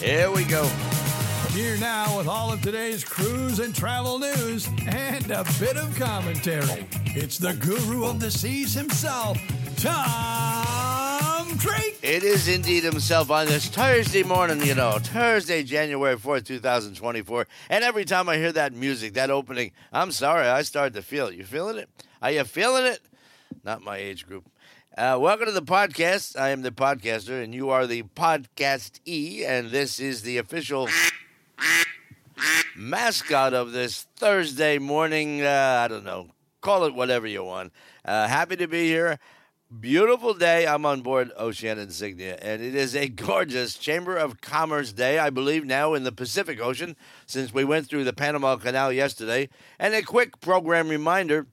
Here 0.00 0.30
we 0.30 0.44
go. 0.44 0.64
Here 1.50 1.76
now 1.76 2.16
with 2.16 2.26
all 2.26 2.50
of 2.50 2.62
today's 2.62 3.04
cruise 3.04 3.58
and 3.58 3.74
travel 3.74 4.18
news 4.18 4.66
and 4.86 5.30
a 5.30 5.44
bit 5.58 5.76
of 5.76 5.94
commentary. 5.94 6.86
It's 7.08 7.36
the 7.36 7.52
guru 7.52 8.06
of 8.06 8.18
the 8.18 8.30
seas 8.30 8.72
himself, 8.72 9.36
Tom 9.76 11.54
Drake. 11.58 11.98
It 12.02 12.22
is 12.22 12.48
indeed 12.48 12.82
himself 12.82 13.30
on 13.30 13.44
this 13.44 13.68
Thursday 13.68 14.22
morning, 14.22 14.62
you 14.62 14.74
know, 14.74 14.98
Thursday, 14.98 15.62
January 15.64 16.16
4th, 16.16 16.46
2024. 16.46 17.46
And 17.68 17.84
every 17.84 18.06
time 18.06 18.30
I 18.30 18.38
hear 18.38 18.52
that 18.52 18.72
music, 18.72 19.12
that 19.14 19.28
opening, 19.30 19.72
I'm 19.92 20.12
sorry, 20.12 20.48
I 20.48 20.62
start 20.62 20.94
to 20.94 21.02
feel 21.02 21.26
it. 21.26 21.34
You 21.34 21.44
feeling 21.44 21.76
it? 21.76 21.90
Are 22.22 22.30
you 22.30 22.44
feeling 22.44 22.86
it? 22.86 23.00
Not 23.64 23.82
my 23.82 23.98
age 23.98 24.26
group. 24.26 24.48
Uh, 24.98 25.16
welcome 25.20 25.46
to 25.46 25.52
the 25.52 25.62
podcast. 25.62 26.36
I 26.38 26.48
am 26.50 26.62
the 26.62 26.72
podcaster, 26.72 27.44
and 27.44 27.54
you 27.54 27.70
are 27.70 27.86
the 27.86 28.02
podcast 28.02 28.98
E, 29.06 29.44
and 29.46 29.70
this 29.70 30.00
is 30.00 30.22
the 30.22 30.36
official 30.36 30.88
mascot 32.74 33.54
of 33.54 33.70
this 33.70 34.08
Thursday 34.16 34.78
morning. 34.78 35.42
Uh, 35.42 35.82
I 35.84 35.86
don't 35.86 36.02
know, 36.02 36.30
call 36.60 36.84
it 36.86 36.94
whatever 36.94 37.28
you 37.28 37.44
want. 37.44 37.72
Uh, 38.04 38.26
happy 38.26 38.56
to 38.56 38.66
be 38.66 38.88
here. 38.88 39.20
Beautiful 39.78 40.34
day. 40.34 40.66
I'm 40.66 40.84
on 40.84 41.02
board 41.02 41.30
Ocean 41.36 41.78
Insignia, 41.78 42.36
and 42.42 42.60
it 42.60 42.74
is 42.74 42.96
a 42.96 43.06
gorgeous 43.08 43.76
Chamber 43.76 44.16
of 44.16 44.40
Commerce 44.40 44.92
day, 44.92 45.20
I 45.20 45.30
believe, 45.30 45.64
now 45.64 45.94
in 45.94 46.02
the 46.02 46.10
Pacific 46.10 46.60
Ocean, 46.60 46.96
since 47.26 47.54
we 47.54 47.62
went 47.62 47.86
through 47.86 48.02
the 48.02 48.12
Panama 48.12 48.56
Canal 48.56 48.92
yesterday. 48.92 49.50
And 49.78 49.94
a 49.94 50.02
quick 50.02 50.40
program 50.40 50.88
reminder 50.88 51.46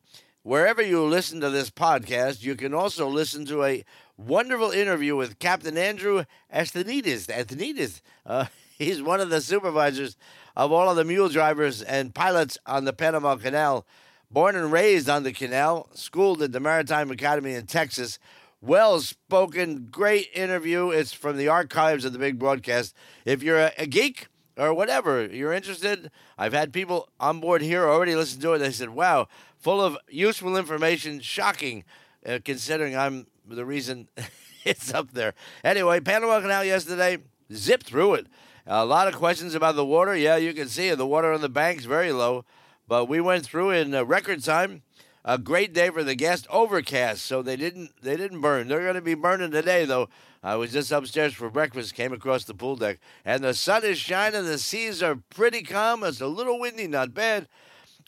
wherever 0.48 0.82
you 0.82 1.04
listen 1.04 1.42
to 1.42 1.50
this 1.50 1.70
podcast, 1.70 2.42
you 2.42 2.56
can 2.56 2.74
also 2.74 3.06
listen 3.06 3.46
to 3.46 3.66
a 3.66 3.84
wonderful 4.16 4.72
interview 4.72 5.14
with 5.14 5.40
Captain 5.40 5.78
Andrew 5.78 6.24
Estanides. 6.54 7.28
Estanides. 7.28 8.00
Uh, 8.26 8.46
he's 8.78 9.02
one 9.02 9.20
of 9.20 9.30
the 9.30 9.42
supervisors 9.42 10.16
of 10.56 10.72
all 10.72 10.90
of 10.90 10.96
the 10.96 11.04
mule 11.04 11.28
drivers 11.28 11.82
and 11.82 12.16
pilots 12.16 12.58
on 12.66 12.86
the 12.86 12.94
Panama 12.94 13.36
Canal. 13.36 13.86
Born 14.32 14.56
and 14.56 14.72
raised 14.72 15.10
on 15.10 15.24
the 15.24 15.34
canal, 15.34 15.90
schooled 15.94 16.42
at 16.42 16.54
the 16.54 16.62
Maritime 16.62 17.12
Academy 17.12 17.54
in 17.54 17.66
Texas. 17.66 18.18
Well 18.62 19.02
spoken, 19.02 19.90
great 19.92 20.30
interview. 20.34 20.92
It's 20.92 21.12
from 21.12 21.36
the 21.36 21.50
archives 21.50 22.06
of 22.06 22.14
the 22.14 22.20
big 22.20 22.40
broadcast. 22.40 22.96
If 23.26 23.44
you're 23.44 23.60
a, 23.60 23.72
a 23.78 23.86
geek 23.86 24.28
or 24.58 24.74
whatever, 24.74 25.26
you're 25.26 25.54
interested, 25.54 26.10
I've 26.38 26.54
had 26.54 26.74
people 26.74 27.10
on 27.20 27.40
board 27.40 27.62
here 27.62 27.88
already 27.88 28.16
listen 28.16 28.42
to 28.42 28.54
it. 28.54 28.60
They 28.60 28.72
said, 28.72 28.90
wow, 28.90 29.28
full 29.60 29.82
of 29.82 29.98
useful 30.10 30.58
information, 30.58 31.20
shocking, 31.20 31.84
uh, 32.26 32.40
considering 32.44 32.96
I'm 32.96 33.28
the 33.48 33.66
reason 33.66 34.08
it's 34.66 34.94
up 34.94 35.12
there. 35.14 35.34
Anyway, 35.64 36.00
Panama 36.00 36.42
Canal 36.42 36.64
yesterday, 36.64 37.20
zipped 37.52 37.86
through 37.86 38.16
it. 38.16 38.28
A 38.66 38.86
lot 38.86 39.08
of 39.08 39.16
questions 39.16 39.56
about 39.56 39.76
the 39.76 39.86
water. 39.86 40.16
Yeah, 40.16 40.36
you 40.36 40.54
can 40.54 40.68
see 40.68 40.90
it. 40.90 40.98
The 40.98 41.08
water 41.08 41.32
on 41.32 41.42
the 41.42 41.50
bank's 41.50 41.86
very 41.86 42.12
low. 42.12 42.44
But 42.88 43.06
we 43.06 43.22
went 43.22 43.46
through 43.46 43.72
in 43.72 43.94
uh, 43.94 44.04
record 44.04 44.44
time. 44.44 44.84
A 45.24 45.38
great 45.38 45.74
day 45.74 45.90
for 45.90 46.04
the 46.04 46.16
guests. 46.16 46.48
Overcast, 46.50 47.26
so 47.26 47.42
they 47.42 47.58
didn't 47.58 47.92
they 48.02 48.16
didn't 48.16 48.40
burn. 48.40 48.68
They're 48.68 48.84
going 48.84 48.96
to 48.96 49.02
be 49.02 49.14
burning 49.14 49.52
today, 49.52 49.84
though. 49.84 50.08
I 50.42 50.56
was 50.56 50.72
just 50.72 50.92
upstairs 50.92 51.34
for 51.34 51.50
breakfast. 51.50 51.96
Came 51.96 52.14
across 52.14 52.46
the 52.46 52.54
pool 52.54 52.78
deck, 52.78 53.00
and 53.26 53.44
the 53.44 53.54
sun 53.54 53.84
is 53.84 53.98
shining. 53.98 54.46
The 54.46 54.58
seas 54.58 55.04
are 55.04 55.18
pretty 55.30 55.64
calm. 55.64 56.04
It's 56.04 56.22
a 56.22 56.28
little 56.28 56.60
windy, 56.60 56.88
not 56.88 57.14
bad. 57.14 57.48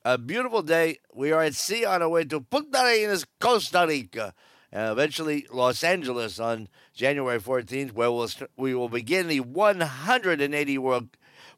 A 0.05 0.17
beautiful 0.17 0.61
day. 0.61 0.99
We 1.13 1.33
are 1.33 1.43
at 1.43 1.55
sea 1.55 1.83
on 1.83 2.01
our 2.01 2.07
way 2.07 2.23
to 2.25 2.39
Punta 2.39 2.81
Arenas, 2.81 3.25
Costa 3.41 3.85
Rica. 3.85 4.33
and 4.71 4.91
eventually, 4.91 5.45
Los 5.51 5.83
Angeles 5.83 6.39
on 6.39 6.69
January 6.93 7.39
14th, 7.39 7.91
where 7.91 8.09
we'll 8.11 8.29
st- 8.29 8.49
we 8.55 8.73
will 8.73 8.87
begin 8.87 9.27
the 9.27 9.41
180 9.41 10.77
world 10.77 11.09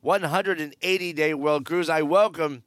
180 0.01 1.13
day 1.13 1.33
world 1.35 1.65
cruise. 1.65 1.87
I 1.89 2.01
welcome 2.01 2.63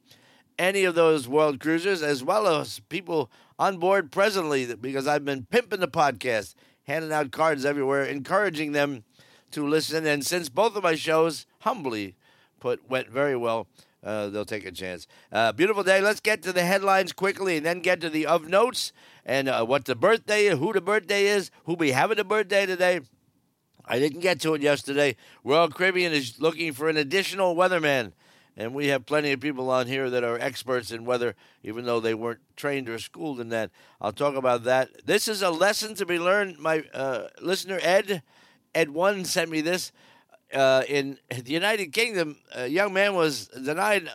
any 0.57 0.85
of 0.85 0.95
those 0.95 1.27
world 1.27 1.59
cruisers, 1.59 2.01
as 2.01 2.23
well 2.23 2.47
as 2.47 2.79
people 2.87 3.29
on 3.59 3.77
board 3.77 4.11
presently, 4.13 4.73
because 4.75 5.07
I've 5.07 5.25
been 5.25 5.45
pimping 5.45 5.81
the 5.81 5.89
podcast, 5.89 6.55
handing 6.83 7.11
out 7.11 7.31
cards 7.31 7.65
everywhere, 7.65 8.05
encouraging 8.05 8.71
them 8.71 9.03
to 9.51 9.67
listen. 9.67 10.05
And 10.05 10.25
since 10.25 10.47
both 10.47 10.77
of 10.77 10.83
my 10.83 10.95
shows, 10.95 11.45
humbly 11.59 12.15
put, 12.61 12.89
went 12.89 13.09
very 13.09 13.35
well, 13.35 13.67
uh, 14.05 14.29
they'll 14.29 14.45
take 14.45 14.65
a 14.65 14.71
chance. 14.71 15.07
Uh, 15.31 15.51
beautiful 15.51 15.83
day. 15.83 15.99
Let's 15.99 16.19
get 16.19 16.43
to 16.43 16.53
the 16.53 16.63
headlines 16.63 17.11
quickly 17.11 17.57
and 17.57 17.65
then 17.65 17.79
get 17.79 17.99
to 18.01 18.09
the 18.09 18.27
of 18.27 18.47
notes 18.47 18.93
and 19.25 19.49
uh, 19.49 19.65
what 19.65 19.85
the 19.85 19.95
birthday 19.95 20.47
who 20.49 20.71
the 20.71 20.81
birthday 20.81 21.25
is, 21.25 21.51
who 21.65 21.75
be 21.75 21.91
having 21.91 22.19
a 22.19 22.23
birthday 22.23 22.65
today. 22.65 23.01
I 23.87 23.99
didn't 23.99 24.21
get 24.21 24.39
to 24.41 24.53
it 24.53 24.61
yesterday. 24.61 25.15
Royal 25.43 25.69
Caribbean 25.69 26.13
is 26.13 26.39
looking 26.39 26.73
for 26.73 26.87
an 26.87 26.97
additional 26.97 27.55
weatherman. 27.55 28.13
And 28.57 28.73
we 28.73 28.87
have 28.87 29.05
plenty 29.05 29.33
of 29.33 29.41
people 29.41 29.69
on 29.69 29.85
here 29.85 30.09
that 30.09 30.23
are 30.23 30.39
experts 30.39 30.91
in 30.91 31.03
weather, 31.03 31.35
even 31.61 31.85
though 31.85 31.99
they 31.99 32.13
weren't 32.13 32.39
trained 32.55 32.87
or 32.87 32.97
schooled 32.99 33.41
in 33.41 33.49
that. 33.49 33.69
I'll 33.99 34.13
talk 34.13 34.35
about 34.35 34.63
that. 34.63 35.05
This 35.05 35.27
is 35.27 35.41
a 35.41 35.49
lesson 35.49 35.93
to 35.95 36.05
be 36.05 36.17
learned. 36.17 36.57
My 36.57 36.85
uh, 36.93 37.27
listener, 37.41 37.79
Ed, 37.81 38.23
Ed 38.73 38.91
One, 38.91 39.25
sent 39.25 39.51
me 39.51 39.59
this. 39.59 39.91
Uh, 40.55 40.83
in 40.87 41.17
the 41.29 41.51
United 41.51 41.91
Kingdom, 41.91 42.37
a 42.53 42.67
young 42.67 42.93
man 42.93 43.13
was 43.13 43.47
denied 43.47 44.09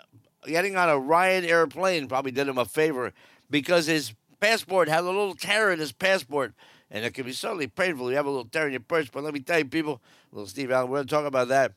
getting 0.47 0.77
on 0.77 0.89
a 0.89 0.95
Ryanair 0.95 1.69
plane, 1.69 2.09
probably 2.09 2.33
did 2.33 2.49
him 2.49 2.56
a 2.56 2.65
favor, 2.65 3.12
because 3.51 3.87
his 3.87 4.15
passport 4.41 4.89
had 4.89 5.01
a 5.01 5.06
little 5.06 5.34
tear 5.34 5.71
in 5.71 5.78
his 5.78 5.93
passport. 5.93 6.55
And 6.91 7.05
it 7.05 7.15
can 7.15 7.25
be 7.25 7.33
certainly 7.33 7.69
painful. 7.69 8.11
You 8.11 8.17
have 8.17 8.27
a 8.27 8.31
little 8.31 8.47
tear 8.47 8.67
in 8.67 8.73
your 8.73 8.81
purse, 8.81 9.09
but 9.12 9.23
let 9.23 9.34
me 9.34 9.41
tell 9.41 9.59
you, 9.59 9.65
people, 9.67 10.01
little 10.33 10.49
Steve 10.49 10.73
Allen, 10.73 10.91
we're 10.91 10.97
going 10.97 11.06
to 11.06 11.15
talk 11.15 11.27
about 11.27 11.49
that. 11.49 11.73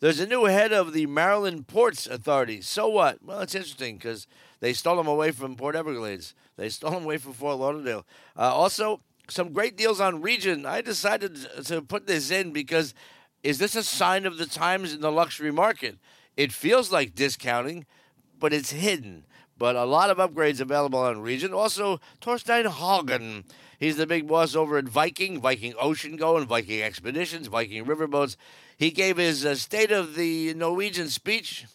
There's 0.00 0.20
a 0.20 0.26
new 0.26 0.44
head 0.44 0.72
of 0.72 0.92
the 0.92 1.06
Maryland 1.06 1.66
Ports 1.68 2.06
Authority. 2.06 2.60
So 2.60 2.88
what? 2.88 3.22
Well, 3.24 3.40
it's 3.40 3.54
interesting 3.54 3.96
because 3.96 4.26
they 4.60 4.72
stole 4.72 5.00
him 5.00 5.06
away 5.06 5.30
from 5.30 5.56
Port 5.56 5.74
Everglades. 5.74 6.34
They 6.56 6.68
stole 6.68 6.92
him 6.92 7.04
away 7.04 7.18
from 7.18 7.32
Fort 7.32 7.58
Lauderdale. 7.58 8.04
Uh, 8.36 8.54
also, 8.54 9.00
some 9.28 9.52
great 9.52 9.76
deals 9.76 10.00
on 10.00 10.20
Regent. 10.20 10.66
I 10.66 10.82
decided 10.82 11.36
to 11.64 11.82
put 11.82 12.06
this 12.06 12.30
in 12.30 12.52
because 12.52 12.94
is 13.42 13.58
this 13.58 13.76
a 13.76 13.82
sign 13.82 14.26
of 14.26 14.38
the 14.38 14.46
times 14.46 14.92
in 14.92 15.00
the 15.00 15.12
luxury 15.12 15.52
market? 15.52 15.98
It 16.36 16.52
feels 16.52 16.92
like 16.92 17.14
discounting, 17.14 17.86
but 18.38 18.52
it's 18.52 18.72
hidden. 18.72 19.24
But 19.56 19.74
a 19.74 19.84
lot 19.84 20.10
of 20.10 20.18
upgrades 20.18 20.60
available 20.60 21.00
on 21.00 21.20
Regent. 21.20 21.52
Also, 21.52 22.00
Torstein 22.20 22.66
Hagen. 22.70 23.44
He's 23.78 23.96
the 23.96 24.06
big 24.06 24.28
boss 24.28 24.54
over 24.54 24.78
at 24.78 24.88
Viking, 24.88 25.40
Viking 25.40 25.74
Ocean 25.80 26.16
Go, 26.16 26.36
and 26.36 26.46
Viking 26.46 26.80
Expeditions, 26.82 27.48
Viking 27.48 27.84
Riverboats. 27.84 28.36
He 28.76 28.90
gave 28.90 29.16
his 29.16 29.44
uh, 29.44 29.56
State 29.56 29.90
of 29.90 30.14
the 30.14 30.54
Norwegian 30.54 31.08
speech 31.08 31.66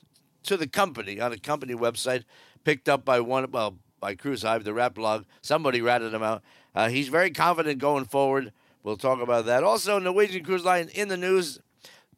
to 0.43 0.57
the 0.57 0.67
company 0.67 1.19
on 1.19 1.33
a 1.33 1.37
company 1.37 1.73
website, 1.73 2.23
picked 2.63 2.87
up 2.87 3.03
by 3.03 3.19
one, 3.19 3.49
well, 3.51 3.77
by 3.99 4.15
Cruise 4.15 4.43
Hive, 4.43 4.63
the 4.63 4.73
rap 4.73 4.95
blog. 4.95 5.25
Somebody 5.41 5.81
ratted 5.81 6.13
him 6.13 6.23
out. 6.23 6.41
Uh, 6.75 6.89
he's 6.89 7.07
very 7.07 7.31
confident 7.31 7.79
going 7.79 8.05
forward. 8.05 8.51
We'll 8.83 8.97
talk 8.97 9.21
about 9.21 9.45
that. 9.45 9.63
Also, 9.63 9.97
Norwegian 9.97 10.43
Cruise 10.43 10.65
Line 10.65 10.89
in 10.93 11.07
the 11.07 11.17
news 11.17 11.59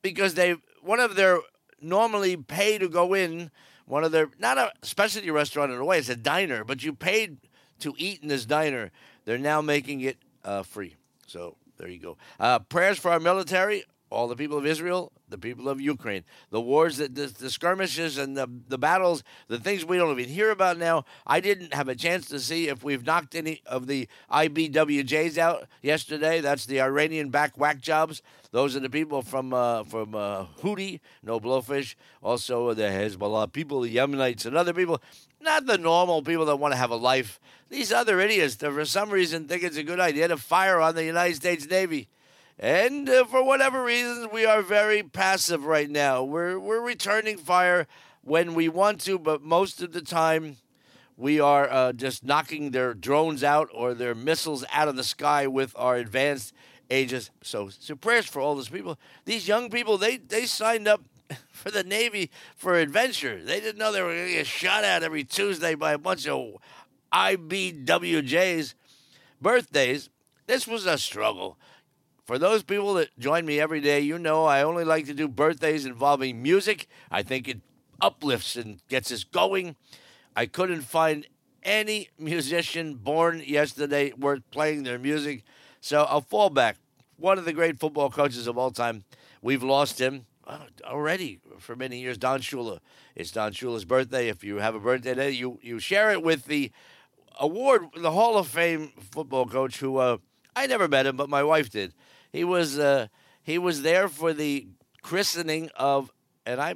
because 0.01 0.33
they 0.33 0.55
one 0.81 0.99
of 0.99 1.15
their 1.15 1.39
normally 1.81 2.35
pay 2.35 2.77
to 2.77 2.89
go 2.89 3.13
in 3.13 3.51
one 3.85 4.03
of 4.03 4.11
their 4.11 4.29
not 4.39 4.57
a 4.57 4.71
specialty 4.81 5.29
restaurant 5.29 5.71
in 5.71 5.77
a 5.77 5.85
way, 5.85 5.99
it's 5.99 6.09
a 6.09 6.15
diner, 6.15 6.63
but 6.63 6.83
you 6.83 6.93
paid 6.93 7.37
to 7.79 7.93
eat 7.97 8.21
in 8.21 8.29
this 8.29 8.45
diner. 8.45 8.91
They're 9.25 9.37
now 9.37 9.61
making 9.61 10.01
it 10.01 10.17
uh, 10.43 10.63
free. 10.63 10.95
So 11.27 11.55
there 11.77 11.87
you 11.87 11.99
go. 11.99 12.17
Uh, 12.39 12.59
prayers 12.59 12.97
for 12.97 13.11
our 13.11 13.19
military, 13.19 13.83
all 14.15 14.27
the 14.27 14.35
people 14.35 14.57
of 14.57 14.65
Israel, 14.65 15.11
the 15.27 15.37
people 15.37 15.67
of 15.67 15.81
Ukraine, 15.81 16.23
the 16.49 16.61
wars, 16.61 16.97
that 16.97 17.13
the, 17.15 17.27
the, 17.27 17.49
skirmishes, 17.49 18.17
and 18.17 18.37
the, 18.37 18.47
the 18.67 18.77
battles, 18.77 19.23
the 19.49 19.59
things 19.59 19.83
we 19.83 19.97
don't 19.97 20.17
even 20.17 20.31
hear 20.31 20.51
about 20.51 20.77
now. 20.77 21.03
I 21.27 21.41
didn't 21.41 21.73
have 21.73 21.89
a 21.89 21.95
chance 21.95 22.27
to 22.27 22.39
see 22.39 22.69
if 22.69 22.83
we've 22.83 23.05
knocked 23.05 23.35
any 23.35 23.61
of 23.65 23.87
the 23.87 24.07
IBWJs 24.31 25.37
out 25.37 25.67
yesterday. 25.81 26.39
That's 26.39 26.65
the 26.65 26.81
Iranian 26.81 27.29
back 27.29 27.57
whack 27.57 27.81
jobs. 27.81 28.21
Those 28.51 28.75
are 28.75 28.79
the 28.79 28.89
people 28.89 29.21
from 29.21 29.53
uh, 29.53 29.83
from 29.83 30.15
uh, 30.15 30.45
Houthi, 30.61 31.01
no 31.21 31.39
blowfish. 31.41 31.95
Also 32.23 32.73
the 32.73 32.83
Hezbollah 32.83 33.51
people, 33.51 33.81
the 33.81 33.93
Yemenites, 33.93 34.45
and 34.45 34.55
other 34.55 34.73
people. 34.73 35.01
Not 35.41 35.65
the 35.65 35.77
normal 35.77 36.21
people 36.21 36.45
that 36.45 36.55
want 36.55 36.71
to 36.71 36.77
have 36.77 36.89
a 36.89 36.95
life. 36.95 37.39
These 37.69 37.91
other 37.91 38.19
idiots 38.21 38.55
that 38.55 38.71
for 38.71 38.85
some 38.85 39.09
reason 39.09 39.47
think 39.47 39.61
it's 39.61 39.77
a 39.77 39.83
good 39.83 39.99
idea 39.99 40.29
to 40.29 40.37
fire 40.37 40.79
on 40.79 40.95
the 40.95 41.03
United 41.03 41.35
States 41.35 41.67
Navy. 41.67 42.07
And 42.57 43.09
uh, 43.09 43.25
for 43.25 43.43
whatever 43.43 43.83
reasons, 43.83 44.29
we 44.31 44.45
are 44.45 44.61
very 44.61 45.03
passive 45.03 45.65
right 45.65 45.89
now. 45.89 46.23
We're, 46.23 46.57
we're 46.57 46.81
returning 46.81 47.37
fire 47.37 47.85
when 48.21 48.53
we 48.53 48.69
want 48.69 49.01
to, 49.01 49.19
but 49.19 49.41
most 49.41 49.81
of 49.81 49.91
the 49.91 50.01
time, 50.01 50.57
we 51.17 51.39
are 51.39 51.69
uh, 51.69 51.93
just 51.93 52.23
knocking 52.23 52.71
their 52.71 52.93
drones 52.93 53.43
out 53.43 53.69
or 53.73 53.93
their 53.93 54.15
missiles 54.15 54.63
out 54.71 54.87
of 54.87 54.95
the 54.95 55.03
sky 55.03 55.47
with 55.47 55.73
our 55.75 55.97
advanced 55.97 56.53
Aegis. 56.89 57.29
So, 57.41 57.69
so 57.69 57.95
prayers 57.95 58.25
for 58.25 58.39
all 58.41 58.55
those 58.55 58.69
people. 58.69 58.97
These 59.25 59.47
young 59.47 59.69
people, 59.69 59.97
they, 59.97 60.17
they 60.17 60.45
signed 60.45 60.87
up 60.87 61.03
for 61.49 61.71
the 61.71 61.83
Navy 61.83 62.31
for 62.55 62.75
adventure. 62.75 63.43
They 63.43 63.59
didn't 63.59 63.79
know 63.79 63.91
they 63.91 64.01
were 64.01 64.13
going 64.13 64.27
to 64.27 64.33
get 64.33 64.47
shot 64.47 64.85
at 64.85 65.03
every 65.03 65.25
Tuesday 65.25 65.75
by 65.75 65.91
a 65.91 65.97
bunch 65.97 66.25
of 66.25 66.55
IBWJs. 67.11 68.75
Birthdays, 69.41 70.09
this 70.47 70.65
was 70.65 70.85
a 70.85 70.97
struggle 70.97 71.57
for 72.25 72.39
those 72.39 72.63
people 72.63 72.95
that 72.95 73.17
join 73.19 73.45
me 73.45 73.59
every 73.59 73.79
day, 73.79 73.99
you 73.99 74.17
know 74.17 74.45
I 74.45 74.63
only 74.63 74.83
like 74.83 75.05
to 75.05 75.13
do 75.13 75.27
birthdays 75.27 75.85
involving 75.85 76.41
music. 76.41 76.87
I 77.11 77.21
think 77.21 77.47
it 77.47 77.61
uplifts 78.01 78.55
and 78.55 78.81
gets 78.89 79.11
us 79.11 79.23
going. 79.23 79.75
I 80.35 80.47
couldn't 80.47 80.81
find 80.81 81.27
any 81.63 82.09
musician 82.17 82.95
born 82.95 83.43
yesterday 83.45 84.11
worth 84.17 84.41
playing 84.51 84.83
their 84.83 84.97
music. 84.99 85.43
So 85.81 86.03
I'll 86.03 86.21
fall 86.21 86.49
back. 86.49 86.77
One 87.17 87.37
of 87.37 87.45
the 87.45 87.53
great 87.53 87.79
football 87.79 88.09
coaches 88.09 88.47
of 88.47 88.57
all 88.57 88.71
time. 88.71 89.03
We've 89.41 89.63
lost 89.63 90.01
him 90.01 90.25
uh, 90.47 90.59
already 90.83 91.39
for 91.59 91.75
many 91.75 91.99
years. 91.99 92.17
Don 92.17 92.41
Shula. 92.41 92.79
It's 93.15 93.31
Don 93.31 93.53
Shula's 93.53 93.85
birthday. 93.85 94.29
If 94.29 94.43
you 94.43 94.57
have 94.57 94.73
a 94.73 94.79
birthday 94.79 95.11
today, 95.11 95.31
you, 95.31 95.59
you 95.61 95.79
share 95.79 96.11
it 96.11 96.23
with 96.23 96.45
the 96.45 96.71
award, 97.39 97.85
the 97.95 98.11
Hall 98.11 98.37
of 98.37 98.47
Fame 98.47 98.91
football 99.11 99.45
coach 99.45 99.79
who 99.79 99.97
uh, 99.97 100.17
I 100.55 100.67
never 100.67 100.87
met 100.87 101.05
him, 101.05 101.15
but 101.15 101.29
my 101.29 101.43
wife 101.43 101.69
did. 101.69 101.93
He 102.35 102.43
was 102.43 102.77
uh, 102.77 103.07
he 103.43 103.57
was 103.57 103.81
there 103.81 104.09
for 104.09 104.33
the 104.33 104.67
christening 105.01 105.69
of, 105.77 106.11
and 106.45 106.59
I 106.59 106.75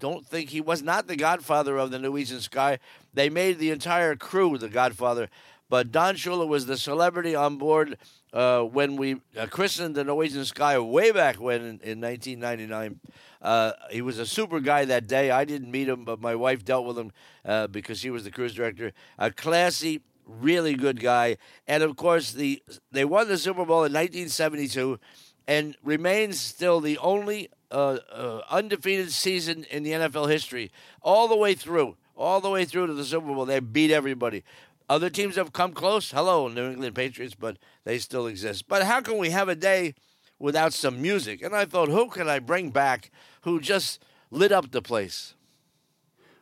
don't 0.00 0.26
think 0.26 0.48
he 0.48 0.62
was 0.62 0.82
not 0.82 1.08
the 1.08 1.16
godfather 1.16 1.76
of 1.76 1.90
the 1.90 1.98
Norwegian 1.98 2.40
Sky. 2.40 2.78
They 3.12 3.28
made 3.28 3.58
the 3.58 3.70
entire 3.70 4.16
crew 4.16 4.56
the 4.56 4.70
godfather, 4.70 5.28
but 5.68 5.92
Don 5.92 6.14
Shula 6.14 6.48
was 6.48 6.64
the 6.64 6.78
celebrity 6.78 7.34
on 7.34 7.58
board 7.58 7.98
uh, 8.32 8.62
when 8.62 8.96
we 8.96 9.20
uh, 9.36 9.46
christened 9.50 9.94
the 9.94 10.04
Norwegian 10.04 10.46
Sky 10.46 10.78
way 10.78 11.10
back 11.10 11.38
when 11.38 11.60
in, 11.60 11.80
in 11.82 12.00
1999. 12.00 12.98
Uh, 13.42 13.72
he 13.90 14.00
was 14.00 14.18
a 14.18 14.24
super 14.24 14.58
guy 14.58 14.86
that 14.86 15.06
day. 15.06 15.30
I 15.30 15.44
didn't 15.44 15.70
meet 15.70 15.86
him, 15.88 16.06
but 16.06 16.18
my 16.18 16.34
wife 16.34 16.64
dealt 16.64 16.86
with 16.86 16.96
him 16.96 17.12
uh, 17.44 17.66
because 17.66 17.98
she 17.98 18.08
was 18.08 18.24
the 18.24 18.30
cruise 18.30 18.54
director. 18.54 18.92
A 19.18 19.30
classy, 19.30 20.00
really 20.28 20.74
good 20.74 21.00
guy, 21.00 21.36
and 21.66 21.82
of 21.82 21.96
course 21.96 22.32
the 22.32 22.62
they 22.92 23.04
won 23.04 23.28
the 23.28 23.38
Super 23.38 23.64
Bowl 23.64 23.84
in 23.84 23.92
1972, 23.92 25.00
and 25.46 25.76
remains 25.82 26.38
still 26.40 26.80
the 26.80 26.98
only 26.98 27.48
uh, 27.70 27.98
uh, 28.12 28.42
undefeated 28.50 29.12
season 29.12 29.64
in 29.70 29.82
the 29.82 29.92
NFL 29.92 30.30
history, 30.30 30.70
all 31.02 31.26
the 31.26 31.36
way 31.36 31.54
through, 31.54 31.96
all 32.16 32.40
the 32.40 32.50
way 32.50 32.64
through 32.64 32.86
to 32.86 32.94
the 32.94 33.04
Super 33.04 33.26
Bowl. 33.26 33.46
They 33.46 33.60
beat 33.60 33.90
everybody. 33.90 34.44
Other 34.88 35.10
teams 35.10 35.36
have 35.36 35.52
come 35.52 35.72
close. 35.72 36.10
Hello, 36.10 36.48
New 36.48 36.70
England 36.70 36.94
Patriots, 36.94 37.34
but 37.34 37.58
they 37.84 37.98
still 37.98 38.26
exist. 38.26 38.68
But 38.68 38.84
how 38.84 39.00
can 39.00 39.18
we 39.18 39.30
have 39.30 39.48
a 39.48 39.54
day 39.54 39.94
without 40.38 40.72
some 40.72 41.02
music? 41.02 41.42
And 41.42 41.54
I 41.54 41.66
thought, 41.66 41.88
who 41.88 42.08
can 42.08 42.28
I 42.28 42.38
bring 42.38 42.70
back 42.70 43.10
who 43.42 43.60
just 43.60 44.02
lit 44.30 44.50
up 44.50 44.70
the 44.70 44.80
place? 44.80 45.34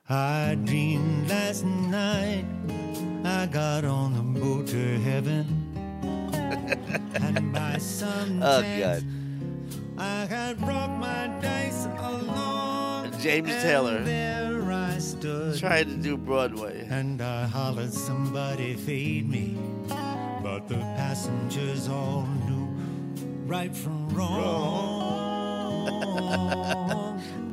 I 0.09 0.57
dreamed 0.65 1.29
last 1.29 1.65
night 1.65 2.45
I 3.47 3.49
got 3.49 3.85
on 3.85 4.13
the 4.13 4.23
boat 4.41 4.67
to 4.67 4.99
heaven. 5.03 5.47
and 7.15 7.53
by 7.53 7.79
some 7.79 8.43
Oh, 8.43 8.61
God. 8.61 9.05
I 9.97 10.27
had 10.27 10.59
brought 10.59 10.91
my 10.99 11.29
dice 11.41 11.87
along. 11.97 13.13
James 13.21 13.51
Taylor. 13.63 14.03
There 14.03 14.73
I 14.73 14.99
stood. 14.99 15.61
Trying 15.61 15.91
to 15.91 15.95
do 15.95 16.17
Broadway. 16.17 16.89
And 16.91 17.23
I 17.23 17.47
hollered, 17.47 17.93
somebody 17.93 18.75
feed 18.75 19.31
me. 19.31 19.57
But 20.43 20.67
the 20.67 20.79
passengers 20.99 21.87
all 21.89 22.27
knew 22.49 22.67
right 23.47 23.73
from 23.77 24.09
wrong. 24.09 24.43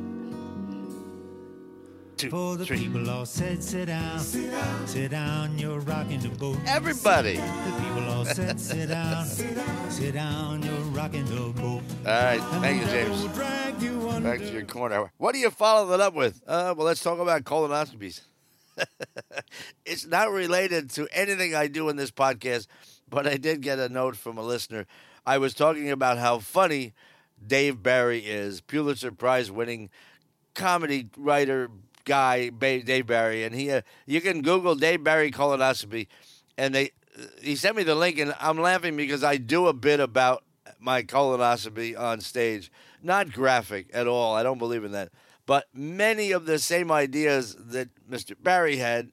Two, 2.24 2.30
For 2.30 2.56
the 2.56 2.64
three. 2.64 2.78
people 2.78 3.10
all 3.10 3.26
said, 3.26 3.62
sit 3.62 3.86
down. 3.86 4.18
Sit 4.18 5.10
down, 5.10 5.58
you're 5.58 5.80
rocking 5.80 6.20
the 6.20 6.30
boat. 6.30 6.56
Everybody. 6.66 7.34
The 7.36 7.74
people 7.82 8.08
all 8.08 8.24
said, 8.24 8.58
sit 8.58 8.88
down. 8.88 9.26
Sit 9.90 10.14
down, 10.14 10.62
you're 10.62 10.74
rocking 10.92 11.26
the 11.26 11.52
boat. 11.60 11.82
All 11.82 12.04
right. 12.04 12.40
And 12.40 12.62
Thank 12.62 12.80
you, 12.80 12.86
James. 12.88 13.26
drag 13.34 13.82
you 13.82 14.08
under 14.08 14.30
Back 14.30 14.38
to 14.40 14.50
your 14.50 14.64
corner. 14.64 15.12
What 15.18 15.34
do 15.34 15.38
you 15.38 15.50
follow 15.50 15.86
that 15.88 16.00
up 16.00 16.14
with? 16.14 16.42
Uh, 16.46 16.74
well, 16.76 16.86
let's 16.86 17.02
talk 17.02 17.18
about 17.18 17.44
colonoscopies. 17.44 18.22
it's 19.84 20.06
not 20.06 20.30
related 20.30 20.90
to 20.90 21.06
anything 21.12 21.54
I 21.54 21.66
do 21.66 21.90
in 21.90 21.96
this 21.96 22.10
podcast, 22.10 22.68
but 23.10 23.26
I 23.26 23.36
did 23.36 23.60
get 23.60 23.78
a 23.78 23.88
note 23.90 24.16
from 24.16 24.38
a 24.38 24.42
listener. 24.42 24.86
I 25.26 25.36
was 25.38 25.52
talking 25.52 25.90
about 25.90 26.16
how 26.18 26.38
funny 26.38 26.94
Dave 27.46 27.82
Barry 27.82 28.20
is, 28.20 28.62
Pulitzer 28.62 29.12
Prize 29.12 29.50
winning 29.50 29.90
comedy 30.54 31.08
writer 31.16 31.68
guy, 32.04 32.48
Dave 32.48 33.06
Barry, 33.06 33.44
and 33.44 33.54
he 33.54 33.70
uh, 33.70 33.82
you 34.06 34.20
can 34.20 34.42
Google 34.42 34.74
Dave 34.74 35.02
Barry 35.04 35.30
colonoscopy, 35.30 36.06
and 36.56 36.74
they 36.74 36.90
he 37.40 37.56
sent 37.56 37.76
me 37.76 37.82
the 37.82 37.94
link, 37.94 38.18
and 38.18 38.34
I'm 38.40 38.58
laughing 38.58 38.96
because 38.96 39.22
I 39.22 39.36
do 39.36 39.66
a 39.66 39.72
bit 39.72 40.00
about 40.00 40.44
my 40.80 41.02
colonoscopy 41.02 41.98
on 41.98 42.20
stage, 42.20 42.70
not 43.02 43.32
graphic 43.32 43.90
at 43.92 44.06
all. 44.06 44.34
I 44.34 44.42
don't 44.42 44.58
believe 44.58 44.84
in 44.84 44.92
that, 44.92 45.10
but 45.46 45.66
many 45.72 46.32
of 46.32 46.46
the 46.46 46.58
same 46.58 46.90
ideas 46.90 47.56
that 47.58 47.88
Mr. 48.08 48.34
Barry 48.40 48.76
had, 48.76 49.12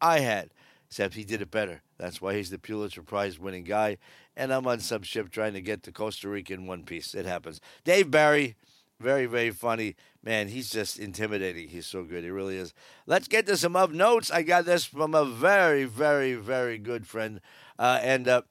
I 0.00 0.20
had, 0.20 0.50
except 0.88 1.14
he 1.14 1.24
did 1.24 1.42
it 1.42 1.50
better. 1.50 1.82
That's 1.98 2.20
why 2.20 2.34
he's 2.34 2.50
the 2.50 2.58
Pulitzer 2.58 3.02
Prize 3.02 3.38
winning 3.38 3.64
guy, 3.64 3.98
and 4.36 4.52
I'm 4.52 4.66
on 4.66 4.80
some 4.80 5.02
ship 5.02 5.30
trying 5.30 5.52
to 5.54 5.60
get 5.60 5.82
to 5.84 5.92
Costa 5.92 6.28
Rica 6.28 6.54
in 6.54 6.66
one 6.66 6.84
piece. 6.84 7.14
It 7.14 7.26
happens. 7.26 7.60
Dave 7.84 8.10
Barry. 8.10 8.56
Very, 9.02 9.26
very 9.26 9.50
funny. 9.50 9.96
Man, 10.22 10.46
he's 10.46 10.70
just 10.70 11.00
intimidating. 11.00 11.68
He's 11.68 11.86
so 11.86 12.04
good. 12.04 12.22
He 12.22 12.30
really 12.30 12.56
is. 12.56 12.72
Let's 13.04 13.26
get 13.26 13.46
to 13.46 13.56
some 13.56 13.74
of 13.74 13.92
notes. 13.92 14.30
I 14.30 14.42
got 14.42 14.64
this 14.64 14.84
from 14.84 15.12
a 15.12 15.24
very, 15.24 15.84
very, 15.84 16.34
very 16.34 16.78
good 16.78 17.04
friend. 17.04 17.40
Uh, 17.80 17.98
and 18.00 18.28
uh, 18.28 18.42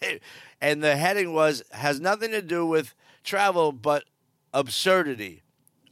and 0.60 0.82
the 0.82 0.96
heading 0.96 1.34
was 1.34 1.62
has 1.72 2.00
nothing 2.00 2.30
to 2.30 2.40
do 2.40 2.64
with 2.64 2.94
travel, 3.24 3.72
but 3.72 4.04
absurdity. 4.54 5.42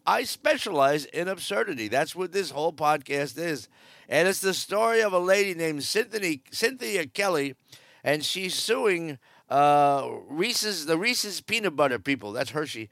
I 0.07 0.25
specialize 0.25 1.05
in 1.05 1.29
absurdity. 1.29 1.89
That's 1.89 2.17
what 2.17 2.33
this 2.33 2.51
whole 2.51 2.73
podcast 2.73 3.37
is. 3.37 3.69
And 4.09 4.27
it's 4.27 4.41
the 4.41 4.55
story 4.55 5.03
of 5.03 5.13
a 5.13 5.19
lady 5.19 5.55
named 5.55 5.85
Cynthia, 5.85 6.39
Cynthia 6.51 7.07
Kelly, 7.07 7.57
and 8.03 8.25
she's 8.25 8.55
suing 8.55 9.19
uh, 9.51 10.09
Reese's, 10.31 10.87
the 10.87 10.97
Reese's 10.97 11.43
peanut 11.43 11.77
butter 11.77 11.99
people. 11.99 12.33
That's 12.33 12.51
Hershey. 12.51 12.89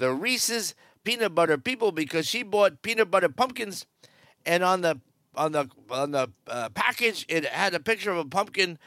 The 0.00 0.12
Reese's 0.12 0.74
peanut 1.04 1.34
butter 1.34 1.58
people 1.58 1.92
because 1.92 2.26
she 2.26 2.42
bought 2.42 2.80
peanut 2.80 3.10
butter 3.10 3.28
pumpkins, 3.28 3.84
and 4.46 4.64
on 4.64 4.80
the 4.80 4.98
on 5.36 5.52
the 5.52 5.68
on 5.90 6.10
the 6.12 6.30
uh, 6.48 6.70
package 6.70 7.26
it 7.28 7.44
had 7.44 7.74
a 7.74 7.80
picture 7.80 8.10
of 8.10 8.16
a 8.16 8.24
pumpkin 8.24 8.78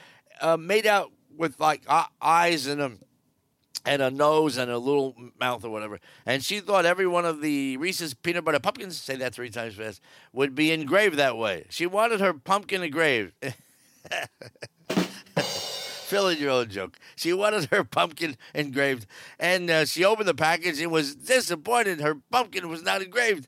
uh, 0.42 0.58
made 0.58 0.88
out 0.88 1.12
with 1.38 1.60
like 1.60 1.84
uh, 1.88 2.06
eyes 2.20 2.66
and 2.66 2.82
a 2.82 2.92
and 3.86 4.02
a 4.02 4.10
nose 4.10 4.58
and 4.58 4.72
a 4.72 4.78
little 4.80 5.16
mouth 5.40 5.64
or 5.64 5.70
whatever. 5.70 6.00
And 6.26 6.44
she 6.44 6.60
thought 6.60 6.86
every 6.86 7.06
one 7.06 7.26
of 7.26 7.42
the 7.42 7.78
Reese's 7.78 8.16
peanut 8.16 8.44
butter 8.44 8.60
pumpkins, 8.60 8.98
say 8.98 9.16
that 9.18 9.36
three 9.36 9.52
times 9.52 9.76
fast, 9.76 10.02
would 10.32 10.56
be 10.56 10.72
engraved 10.72 11.18
that 11.18 11.38
way. 11.38 11.66
She 11.70 11.86
wanted 11.86 12.22
her 12.22 12.34
pumpkin 12.34 12.82
engraved. 12.82 13.34
Fill 16.04 16.28
in 16.28 16.38
your 16.38 16.52
own 16.52 16.70
joke. 16.70 16.98
She 17.16 17.34
wanted 17.34 17.66
her 17.66 17.84
pumpkin 17.84 18.38
engraved, 18.54 19.06
and 19.40 19.70
uh, 19.70 19.86
she 19.86 20.06
opened 20.06 20.28
the 20.28 20.34
package 20.34 20.80
and 20.80 20.92
was 20.92 21.16
disappointed 21.16 22.02
her 22.02 22.16
pumpkin 22.32 22.70
was 22.70 22.84
not 22.84 23.02
engraved. 23.02 23.48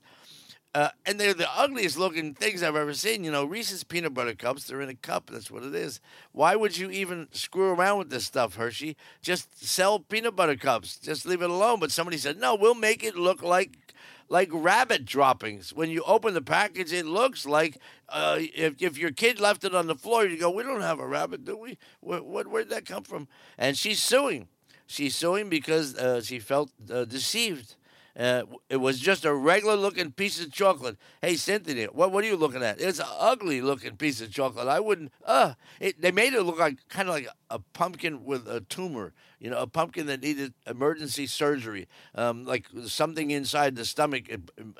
Uh, 0.74 0.89
and 1.05 1.17
they're 1.17 1.33
the 1.33 1.47
ugliest 1.57 1.97
looking 1.97 2.33
things 2.33 2.62
I've 2.62 2.75
ever 2.75 2.93
seen. 2.93 3.24
You 3.24 3.31
know, 3.31 3.45
Reese's 3.45 3.85
peanut 3.85 4.13
butter 4.13 4.35
cups, 4.35 4.65
they're 4.65 4.81
in 4.81 4.89
a 4.89 4.95
cup. 4.95 5.29
That's 5.31 5.50
what 5.50 5.63
it 5.63 5.74
is. 5.74 6.01
Why 6.33 6.57
would 6.57 6.77
you 6.77 6.91
even 6.91 7.29
screw 7.31 7.69
around 7.69 7.97
with 8.00 8.09
this 8.09 8.25
stuff, 8.25 8.55
Hershey? 8.55 8.97
Just 9.21 9.65
sell 9.65 10.00
peanut 10.00 10.35
butter 10.35 10.57
cups. 10.57 10.97
Just 10.97 11.25
leave 11.25 11.41
it 11.41 11.50
alone. 11.50 11.79
But 11.79 11.93
somebody 11.93 12.17
said, 12.17 12.38
no, 12.38 12.55
we'll 12.55 12.75
make 12.75 13.05
it 13.05 13.15
look 13.15 13.41
like 13.41 13.93
like 14.29 14.50
rabbit 14.51 15.05
droppings. 15.05 15.74
When 15.74 15.89
you 15.89 16.03
open 16.05 16.34
the 16.34 16.41
package, 16.41 16.91
it 16.91 17.05
looks 17.05 17.46
like 17.46 17.77
uh, 18.10 18.38
if, 18.39 18.82
if 18.82 18.98
your 18.98 19.12
kid 19.12 19.39
left 19.39 19.63
it 19.63 19.75
on 19.75 19.88
the 19.88 19.96
floor, 19.96 20.25
you 20.25 20.38
go, 20.38 20.50
we 20.50 20.63
don't 20.63 20.82
have 20.82 21.00
a 21.00 21.08
rabbit, 21.08 21.46
do 21.46 21.58
we? 21.58 21.77
Where, 22.00 22.24
where, 22.24 22.46
where'd 22.46 22.70
that 22.70 22.86
come 22.86 23.03
from? 23.03 23.27
And 23.58 23.77
she's 23.77 24.01
suing. 24.01 24.48
She's 24.88 25.15
suing 25.15 25.50
because 25.50 25.96
uh, 25.96 26.22
she 26.22 26.39
felt 26.39 26.72
uh, 26.91 27.05
deceived. 27.05 27.75
Uh, 28.17 28.43
it 28.69 28.77
was 28.77 29.00
just 29.00 29.25
a 29.25 29.34
regular 29.34 29.75
looking 29.75 30.12
piece 30.12 30.41
of 30.41 30.51
chocolate. 30.51 30.98
Hey, 31.22 31.36
Cynthia, 31.36 31.88
what 31.88 32.12
what 32.12 32.24
are 32.24 32.27
you 32.27 32.38
looking 32.38 32.63
at? 32.63 32.79
It's 32.79 33.00
an 33.00 33.07
ugly 33.17 33.62
looking 33.62 33.98
piece 33.98 34.22
of 34.22 34.31
chocolate. 34.31 34.67
I 34.67 34.79
wouldn't. 34.79 35.12
Uh, 35.25 35.55
it, 35.81 36.01
they 36.01 36.12
made 36.12 36.34
it 36.34 36.43
look 36.43 36.57
like 36.57 36.77
kind 36.88 37.10
of 37.10 37.15
like 37.15 37.27
a, 37.50 37.60
pumpkin 37.60 38.24
with 38.24 38.48
a 38.48 38.62
tumor. 38.62 39.13
You 39.39 39.50
know, 39.50 39.57
a 39.57 39.67
pumpkin 39.67 40.07
that 40.07 40.22
needed 40.22 40.53
emergency 40.65 41.27
surgery, 41.27 41.88
um, 42.15 42.45
like 42.45 42.67
something 42.86 43.31
inside 43.31 43.75
the 43.75 43.84
stomach. 43.84 44.29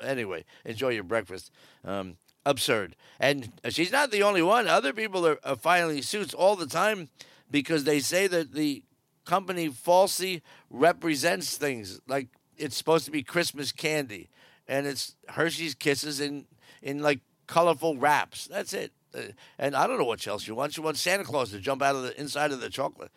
Anyway, 0.02 0.44
enjoy 0.64 0.90
your 0.90 1.04
breakfast. 1.04 1.50
Um, 1.84 2.16
absurd. 2.46 2.96
And 3.20 3.52
she's 3.68 3.92
not 3.92 4.10
the 4.10 4.22
only 4.22 4.42
one. 4.42 4.66
Other 4.66 4.94
people 4.94 5.26
are, 5.26 5.38
are 5.44 5.56
filing 5.56 6.00
suits 6.00 6.32
all 6.32 6.56
the 6.56 6.66
time 6.66 7.10
because 7.50 7.84
they 7.84 8.00
say 8.00 8.26
that 8.28 8.52
the 8.52 8.82
company 9.26 9.68
falsely 9.68 10.42
represents 10.70 11.56
things 11.56 12.00
like 12.06 12.28
it's 12.58 12.76
supposed 12.76 13.04
to 13.06 13.10
be 13.10 13.22
Christmas 13.22 13.72
candy, 13.72 14.28
and 14.66 14.86
it's 14.86 15.16
Hershey's 15.28 15.74
Kisses 15.74 16.20
in 16.20 16.46
in 16.82 17.00
like 17.00 17.20
colorful 17.46 17.96
wraps. 17.96 18.46
That's 18.46 18.72
it. 18.72 18.92
Uh, 19.14 19.22
and 19.58 19.74
I 19.74 19.86
don't 19.86 19.98
know 19.98 20.04
what 20.04 20.26
else 20.26 20.42
she 20.42 20.52
wants. 20.52 20.74
She 20.74 20.80
wants 20.80 21.00
Santa 21.00 21.24
Claus 21.24 21.50
to 21.50 21.58
jump 21.58 21.82
out 21.82 21.96
of 21.96 22.02
the 22.02 22.18
inside 22.20 22.52
of 22.52 22.60
the 22.60 22.70
chocolate. 22.70 23.10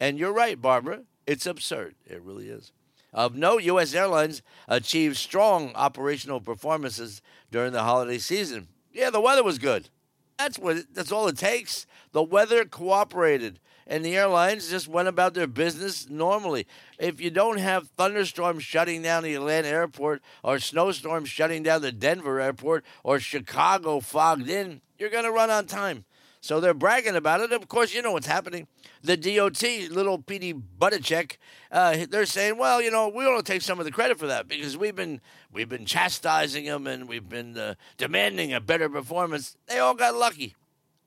And 0.00 0.18
you're 0.18 0.32
right, 0.32 0.60
Barbara. 0.60 1.02
It's 1.26 1.46
absurd. 1.46 1.94
It 2.06 2.20
really 2.22 2.48
is. 2.48 2.72
Of 3.12 3.36
note, 3.36 3.62
U.S. 3.64 3.94
Airlines 3.94 4.42
achieved 4.66 5.16
strong 5.16 5.72
operational 5.74 6.40
performances 6.40 7.20
during 7.50 7.72
the 7.72 7.82
holiday 7.82 8.18
season. 8.18 8.68
Yeah, 8.92 9.10
the 9.10 9.20
weather 9.20 9.44
was 9.44 9.58
good. 9.58 9.90
That's 10.38 10.58
what. 10.58 10.92
That's 10.94 11.12
all 11.12 11.28
it 11.28 11.36
takes. 11.36 11.86
The 12.12 12.22
weather 12.22 12.64
cooperated, 12.64 13.60
and 13.86 14.04
the 14.04 14.16
airlines 14.16 14.70
just 14.70 14.88
went 14.88 15.08
about 15.08 15.34
their 15.34 15.46
business 15.46 16.08
normally. 16.08 16.66
If 16.98 17.20
you 17.20 17.30
don't 17.30 17.58
have 17.58 17.88
thunderstorms 17.96 18.62
shutting 18.62 19.02
down 19.02 19.22
the 19.22 19.34
Atlanta 19.34 19.68
airport, 19.68 20.22
or 20.42 20.58
snowstorms 20.58 21.28
shutting 21.28 21.62
down 21.62 21.82
the 21.82 21.92
Denver 21.92 22.40
airport, 22.40 22.84
or 23.02 23.18
Chicago 23.18 24.00
fogged 24.00 24.48
in, 24.48 24.80
you're 24.98 25.10
going 25.10 25.24
to 25.24 25.32
run 25.32 25.50
on 25.50 25.66
time. 25.66 26.04
So 26.42 26.58
they're 26.58 26.74
bragging 26.74 27.14
about 27.14 27.40
it. 27.40 27.52
Of 27.52 27.68
course, 27.68 27.94
you 27.94 28.02
know 28.02 28.10
what's 28.10 28.26
happening. 28.26 28.66
The 29.04 29.16
DOT, 29.16 29.62
little 29.92 30.18
Petey 30.18 30.52
Buttigieg, 30.52 31.36
uh, 31.70 32.04
they're 32.10 32.26
saying, 32.26 32.58
well, 32.58 32.82
you 32.82 32.90
know, 32.90 33.08
we 33.08 33.24
want 33.24 33.46
to 33.46 33.52
take 33.52 33.62
some 33.62 33.78
of 33.78 33.84
the 33.84 33.92
credit 33.92 34.18
for 34.18 34.26
that 34.26 34.48
because 34.48 34.76
we've 34.76 34.96
been 34.96 35.20
we've 35.52 35.68
been 35.68 35.86
chastising 35.86 36.64
them 36.64 36.88
and 36.88 37.08
we've 37.08 37.28
been 37.28 37.56
uh, 37.56 37.74
demanding 37.96 38.52
a 38.52 38.60
better 38.60 38.88
performance. 38.88 39.56
They 39.68 39.78
all 39.78 39.94
got 39.94 40.16
lucky. 40.16 40.56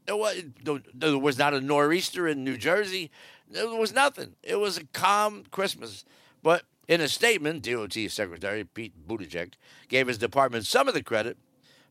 There 0.06 0.16
was, 0.16 0.44
there 0.94 1.18
was 1.18 1.38
not 1.38 1.54
a 1.54 1.62
nor'easter 1.62 2.28
in 2.28 2.44
New 2.44 2.58
Jersey. 2.58 3.12
There 3.50 3.68
was 3.68 3.94
nothing. 3.94 4.36
It 4.44 4.60
was 4.60 4.78
a 4.78 4.86
calm 4.86 5.44
Christmas. 5.52 6.06
But 6.44 6.64
in 6.88 7.02
a 7.02 7.08
statement, 7.08 7.64
DOT 7.64 7.94
Secretary 8.10 8.64
Pete 8.64 9.08
Buttigieg 9.08 9.54
gave 9.88 10.08
his 10.08 10.18
department 10.18 10.66
some 10.66 10.88
of 10.88 10.94
the 10.94 11.04
credit 11.04 11.38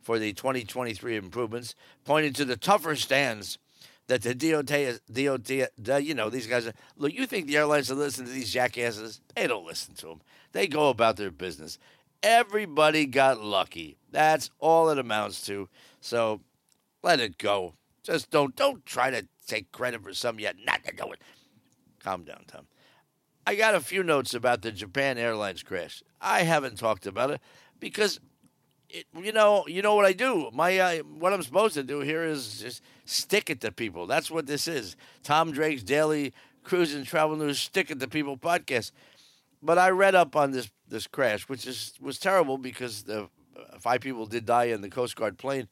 for 0.03 0.19
the 0.19 0.33
2023 0.33 1.17
improvements, 1.17 1.75
pointing 2.05 2.33
to 2.35 2.45
the 2.45 2.57
tougher 2.57 2.95
stands 2.95 3.59
that 4.07 4.23
the 4.23 4.35
DOT, 4.35 5.01
DOT, 5.13 6.05
you 6.05 6.15
know, 6.15 6.29
these 6.29 6.47
guys 6.47 6.67
are. 6.67 6.75
Look, 6.97 7.15
you 7.15 7.27
think 7.27 7.47
the 7.47 7.57
airlines 7.57 7.91
are 7.91 7.95
listening 7.95 8.29
to 8.29 8.35
these 8.35 8.53
jackasses? 8.53 9.21
They 9.35 9.47
don't 9.47 9.67
listen 9.67 9.95
to 9.97 10.07
them. 10.07 10.21
They 10.53 10.67
go 10.67 10.91
about 10.91 11.17
their 11.17 11.31
business. 11.31 11.79
Everybody 12.23 13.07
got 13.07 13.43
lucky. 13.43 13.97
That's 14.11 14.51
all 14.59 14.91
it 14.91 14.99
amounts 14.99 15.45
to. 15.47 15.69
So 16.01 16.41
let 17.03 17.21
it 17.21 17.39
go. 17.39 17.75
Just 18.05 18.31
don't 18.31 18.55
don't 18.55 18.85
try 18.85 19.11
to 19.11 19.27
take 19.47 19.73
credit 19.73 20.03
for 20.03 20.13
something 20.13 20.43
yet 20.43 20.57
not 20.65 20.85
to 20.85 20.95
do. 20.95 21.15
Calm 22.01 22.25
down, 22.25 22.45
Tom. 22.47 22.67
I 23.47 23.55
got 23.55 23.75
a 23.75 23.81
few 23.81 24.03
notes 24.03 24.35
about 24.35 24.63
the 24.63 24.71
Japan 24.71 25.19
Airlines 25.19 25.63
crash. 25.63 26.03
I 26.21 26.43
haven't 26.43 26.79
talked 26.79 27.07
about 27.07 27.31
it 27.31 27.41
because 27.81 28.21
it, 28.91 29.07
you 29.19 29.33
know, 29.33 29.65
you 29.67 29.83
know 29.83 29.95
what 29.95 30.05
I 30.05 30.13
do. 30.13 30.51
My 30.53 30.79
uh, 30.79 30.99
what 30.99 31.33
I'm 31.33 31.43
supposed 31.43 31.75
to 31.75 31.83
do 31.83 32.01
here 32.01 32.25
is 32.25 32.61
just 32.61 32.83
stick 33.07 33.49
it 33.49 33.63
to 33.63 33.73
people. 33.73 34.07
That's 34.07 34.31
what 34.31 34.47
this 34.47 34.69
is. 34.69 34.97
Tom 35.23 35.51
Drake's 35.51 35.83
daily 35.83 36.35
cruise 36.63 36.95
and 36.95 37.07
travel 37.07 37.37
news 37.37 37.59
stick 37.59 37.91
it 37.91 38.01
to 38.01 38.09
people 38.09 38.37
podcast. 38.37 38.93
But 39.63 39.79
I 39.79 39.91
read 39.91 40.15
up 40.15 40.37
on 40.37 40.51
this 40.51 40.71
this 40.89 41.07
crash, 41.07 41.49
which 41.49 41.67
is 41.67 41.95
was 42.01 42.19
terrible 42.19 42.59
because 42.59 43.05
the 43.05 43.23
uh, 43.57 43.79
five 43.79 44.03
people 44.03 44.27
did 44.27 44.45
die 44.45 44.65
in 44.65 44.83
the 44.83 44.91
Coast 44.91 45.17
Guard 45.17 45.39
plane 45.39 45.69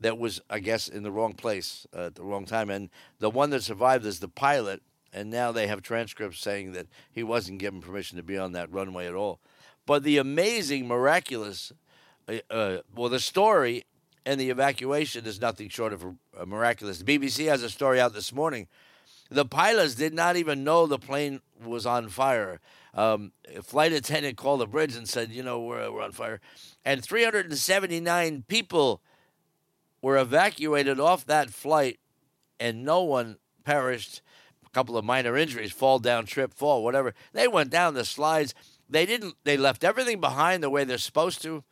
that 0.00 0.18
was, 0.18 0.40
I 0.50 0.58
guess, 0.58 0.88
in 0.88 1.02
the 1.02 1.12
wrong 1.12 1.32
place 1.32 1.86
uh, 1.96 2.06
at 2.06 2.14
the 2.14 2.22
wrong 2.22 2.44
time. 2.44 2.70
And 2.70 2.90
the 3.18 3.30
one 3.30 3.50
that 3.50 3.62
survived 3.62 4.04
is 4.04 4.20
the 4.20 4.28
pilot. 4.28 4.82
And 5.12 5.30
now 5.30 5.52
they 5.52 5.66
have 5.66 5.80
transcripts 5.80 6.40
saying 6.40 6.72
that 6.72 6.86
he 7.10 7.22
wasn't 7.22 7.58
given 7.58 7.80
permission 7.80 8.16
to 8.16 8.22
be 8.22 8.36
on 8.36 8.52
that 8.52 8.70
runway 8.70 9.06
at 9.06 9.14
all. 9.14 9.40
But 9.86 10.02
the 10.02 10.18
amazing, 10.18 10.86
miraculous 10.86 11.72
uh, 12.28 12.38
uh, 12.50 12.78
well, 12.94 13.08
the 13.08 13.20
story 13.20 13.84
and 14.24 14.40
the 14.40 14.50
evacuation 14.50 15.24
is 15.26 15.40
nothing 15.40 15.68
short 15.68 15.92
of 15.92 16.04
miraculous. 16.46 16.98
The 16.98 17.18
BBC 17.18 17.46
has 17.46 17.62
a 17.62 17.70
story 17.70 18.00
out 18.00 18.12
this 18.12 18.32
morning. 18.32 18.66
The 19.30 19.44
pilots 19.44 19.94
did 19.94 20.14
not 20.14 20.36
even 20.36 20.64
know 20.64 20.86
the 20.86 20.98
plane 20.98 21.40
was 21.64 21.86
on 21.86 22.08
fire. 22.08 22.60
Um, 22.94 23.32
a 23.54 23.62
flight 23.62 23.92
attendant 23.92 24.36
called 24.36 24.60
the 24.60 24.66
bridge 24.66 24.96
and 24.96 25.08
said, 25.08 25.30
"You 25.30 25.42
know, 25.42 25.60
we're, 25.60 25.90
we're 25.90 26.02
on 26.02 26.12
fire," 26.12 26.40
and 26.84 27.02
379 27.02 28.44
people 28.48 29.00
were 30.06 30.18
evacuated 30.18 31.00
off 31.00 31.26
that 31.26 31.50
flight, 31.50 31.98
and 32.60 32.84
no 32.84 33.02
one 33.02 33.38
perished. 33.64 34.22
A 34.64 34.70
couple 34.70 34.96
of 34.96 35.04
minor 35.04 35.36
injuries, 35.36 35.72
fall 35.72 35.98
down, 35.98 36.26
trip, 36.26 36.54
fall, 36.54 36.84
whatever. 36.84 37.12
They 37.32 37.48
went 37.48 37.70
down 37.70 37.94
the 37.94 38.04
slides. 38.04 38.54
They 38.88 39.04
didn't. 39.04 39.34
They 39.42 39.56
left 39.56 39.82
everything 39.82 40.20
behind 40.20 40.62
the 40.62 40.70
way 40.70 40.84
they're 40.84 40.98
supposed 40.98 41.42
to. 41.42 41.64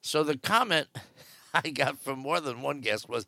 So 0.00 0.24
the 0.24 0.38
comment 0.38 0.88
I 1.54 1.68
got 1.68 1.98
from 1.98 2.20
more 2.20 2.40
than 2.40 2.62
one 2.62 2.80
guest 2.80 3.10
was 3.10 3.26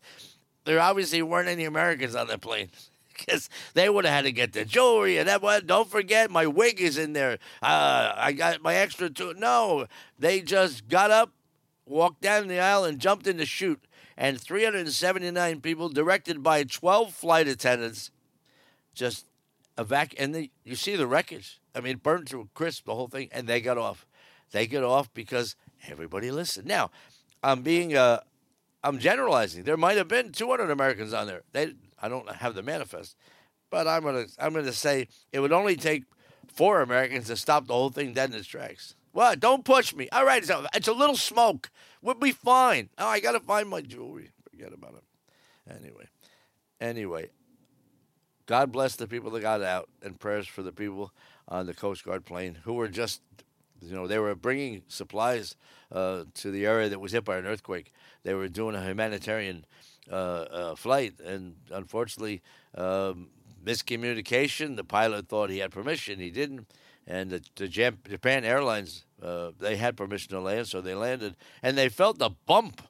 there 0.65 0.81
obviously 0.81 1.21
weren't 1.21 1.51
any 1.51 1.67
Americans 1.67 2.15
on 2.15 2.29
the 2.29 2.39
plane 2.39 2.71
because 3.19 3.51
they 3.75 3.91
would 3.91 4.07
have 4.07 4.15
had 4.15 4.25
to 4.25 4.33
get 4.33 4.55
the 4.55 4.65
jewelry 4.65 5.19
and 5.19 5.29
that. 5.29 5.43
What? 5.43 5.67
Don't 5.67 5.91
forget, 5.91 6.31
my 6.31 6.47
wig 6.47 6.81
is 6.81 6.97
in 6.97 7.13
there. 7.13 7.37
Uh, 7.61 8.15
I 8.17 8.33
got 8.33 8.63
my 8.63 8.77
extra 8.77 9.11
two. 9.11 9.35
No, 9.35 9.89
they 10.19 10.41
just 10.41 10.89
got 10.89 11.11
up, 11.11 11.33
walked 11.85 12.23
down 12.23 12.49
the 12.49 12.61
aisle, 12.61 12.87
and 12.87 12.99
jumped 12.99 13.27
in 13.27 13.37
the 13.37 13.45
chute. 13.45 13.85
And 14.17 14.41
379 14.41 15.61
people, 15.61 15.89
directed 15.89 16.43
by 16.43 16.65
12 16.65 17.13
flight 17.13 17.49
attendants, 17.49 18.11
just 18.95 19.27
evac. 19.77 20.15
And 20.19 20.35
they, 20.35 20.51
you 20.65 20.77
see 20.77 20.97
the 20.97 21.07
wreckage. 21.07 21.61
I 21.75 21.81
mean, 21.81 21.97
burned 21.97 22.29
to 22.29 22.41
a 22.41 22.47
crisp, 22.55 22.87
the 22.87 22.95
whole 22.95 23.09
thing, 23.09 23.29
and 23.33 23.49
they 23.49 23.61
got 23.61 23.79
off. 23.79 24.07
They 24.53 24.69
got 24.69 24.85
off 24.85 25.13
because 25.13 25.57
Everybody 25.91 26.31
listened. 26.31 26.67
Now, 26.67 26.91
I'm 27.43 27.63
being, 27.63 27.95
uh, 27.97 28.21
I'm 28.83 28.99
generalizing. 28.99 29.65
There 29.65 29.77
might 29.77 29.97
have 29.97 30.09
been 30.09 30.33
200 30.33 30.71
Americans 30.71 31.13
on 31.13 31.27
there. 31.27 31.43
They, 31.53 31.75
I 32.01 32.09
don't 32.09 32.31
have 32.31 32.55
the 32.55 32.63
manifest, 32.63 33.17
but 33.71 33.87
I'm 33.87 34.03
gonna, 34.03 34.27
I'm 34.39 34.55
gonna 34.55 34.73
say 34.73 35.09
it 35.33 35.41
would 35.41 35.53
only 35.53 35.77
take 35.77 36.05
four 36.47 36.81
Americans 36.81 37.27
to 37.27 37.37
stop 37.37 37.67
the 37.67 37.75
whole 37.75 37.91
thing 37.91 38.13
dead 38.13 38.31
in 38.31 38.37
its 38.37 38.47
tracks. 38.47 38.95
What? 39.15 39.39
Don't 39.39 39.65
push 39.65 39.95
me. 39.95 40.09
All 40.11 40.25
right, 40.25 40.43
it's 40.43 40.51
a, 40.51 40.67
it's 40.75 40.89
a 40.89 40.93
little 40.93 41.17
smoke. 41.17 41.71
We'll 42.03 42.17
be 42.17 42.33
fine. 42.33 42.91
Oh, 42.99 43.07
I 43.07 43.21
gotta 43.21 43.39
find 43.39 43.69
my 43.69 43.81
jewelry. 43.81 44.31
Forget 44.51 44.73
about 44.73 44.95
it. 44.95 45.73
Anyway, 45.73 46.09
anyway, 46.81 47.31
God 48.47 48.73
bless 48.73 48.97
the 48.97 49.07
people 49.07 49.31
that 49.31 49.41
got 49.41 49.63
out, 49.63 49.89
and 50.03 50.19
prayers 50.19 50.49
for 50.49 50.63
the 50.63 50.73
people 50.73 51.13
on 51.47 51.67
the 51.67 51.75
Coast 51.75 52.05
Guard 52.05 52.25
plane 52.25 52.59
who 52.65 52.73
were 52.73 52.89
just 52.89 53.21
you 53.81 53.95
know, 53.95 54.09
they 54.09 54.19
were 54.19 54.35
bringing 54.35 54.83
supplies 54.89 55.55
uh, 55.93 56.25
to 56.35 56.51
the 56.51 56.67
area 56.67 56.89
that 56.89 56.99
was 56.99 57.13
hit 57.13 57.25
by 57.25 57.37
an 57.37 57.47
earthquake. 57.47 57.93
They 58.25 58.35
were 58.35 58.49
doing 58.49 58.75
a 58.75 58.85
humanitarian 58.85 59.65
uh, 60.11 60.15
uh, 60.15 60.75
flight, 60.75 61.21
and 61.25 61.55
unfortunately, 61.71 62.43
um, 62.75 63.29
miscommunication. 63.65 64.75
The 64.75 64.83
pilot 64.85 65.29
thought 65.29 65.51
he 65.51 65.59
had 65.59 65.71
permission, 65.71 66.19
he 66.19 66.31
didn't. 66.31 66.67
And 67.07 67.31
the, 67.31 67.43
the 67.57 67.69
Japan 67.69 68.45
Airlines, 68.45 69.05
uh, 69.23 69.51
they 69.59 69.77
had 69.77 69.97
permission 69.97 70.31
to 70.31 70.41
land, 70.41 70.69
so 70.69 70.81
they 70.81 70.95
landed, 70.95 71.37
and 71.63 71.77
they 71.77 71.89
felt 71.89 72.19
the 72.19 72.31
bump. 72.47 72.83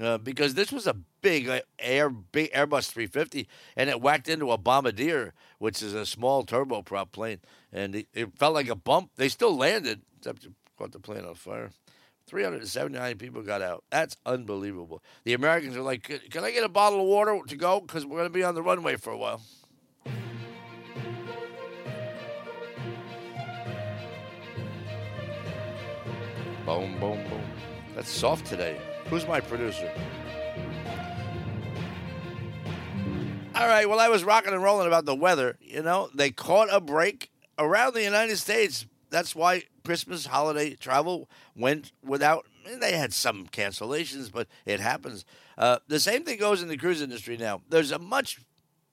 Uh, 0.00 0.16
because 0.16 0.54
this 0.54 0.72
was 0.72 0.86
a 0.86 0.96
big 1.20 1.48
air 1.78 2.08
big 2.08 2.50
Airbus 2.52 2.90
350, 2.90 3.46
and 3.76 3.90
it 3.90 4.00
whacked 4.00 4.26
into 4.26 4.50
a 4.50 4.56
Bombardier, 4.56 5.34
which 5.58 5.82
is 5.82 5.92
a 5.92 6.06
small 6.06 6.44
turboprop 6.44 7.12
plane, 7.12 7.40
and 7.72 7.94
it, 7.94 8.08
it, 8.14 8.38
felt 8.38 8.54
like 8.54 8.68
a 8.68 8.74
bump. 8.74 9.10
They 9.16 9.28
still 9.28 9.54
landed, 9.54 10.00
except 10.16 10.48
caught 10.78 10.92
the 10.92 10.98
plane 10.98 11.26
on 11.26 11.34
fire. 11.34 11.70
379 12.26 13.18
people 13.18 13.42
got 13.42 13.60
out. 13.60 13.84
That's 13.90 14.16
unbelievable. 14.24 15.02
The 15.24 15.34
Americans 15.34 15.76
are 15.76 15.82
like, 15.82 16.02
can 16.30 16.42
I 16.44 16.50
get 16.50 16.64
a 16.64 16.68
bottle 16.68 17.00
of 17.00 17.06
water 17.06 17.38
to 17.46 17.56
go? 17.56 17.80
Because 17.80 18.06
we're 18.06 18.18
going 18.18 18.30
to 18.30 18.32
be 18.32 18.44
on 18.44 18.54
the 18.54 18.62
runway 18.62 18.96
for 18.96 19.12
a 19.12 19.18
while. 19.18 19.42
Boom, 26.64 26.98
boom, 27.00 27.18
boom. 27.28 27.42
That's 27.96 28.08
soft 28.08 28.46
today. 28.46 28.80
Who's 29.10 29.26
my 29.26 29.40
producer? 29.40 29.90
All 33.54 33.66
right, 33.66 33.88
well, 33.88 33.98
I 33.98 34.08
was 34.08 34.22
rocking 34.22 34.52
and 34.52 34.62
rolling 34.62 34.86
about 34.86 35.04
the 35.04 35.14
weather. 35.14 35.56
You 35.60 35.82
know, 35.82 36.08
they 36.14 36.30
caught 36.30 36.68
a 36.70 36.80
break 36.80 37.30
around 37.58 37.94
the 37.94 38.02
United 38.04 38.38
States. 38.38 38.86
That's 39.10 39.34
why 39.34 39.64
Christmas 39.84 40.26
holiday 40.26 40.74
travel 40.74 41.28
went 41.56 41.90
without. 42.04 42.46
They 42.80 42.92
had 42.92 43.12
some 43.12 43.48
cancellations, 43.48 44.30
but 44.30 44.46
it 44.64 44.78
happens. 44.78 45.24
Uh, 45.58 45.78
the 45.88 45.98
same 45.98 46.22
thing 46.22 46.38
goes 46.38 46.62
in 46.62 46.68
the 46.68 46.76
cruise 46.76 47.02
industry 47.02 47.36
now. 47.36 47.60
There's 47.68 47.90
a 47.90 47.98
much 47.98 48.38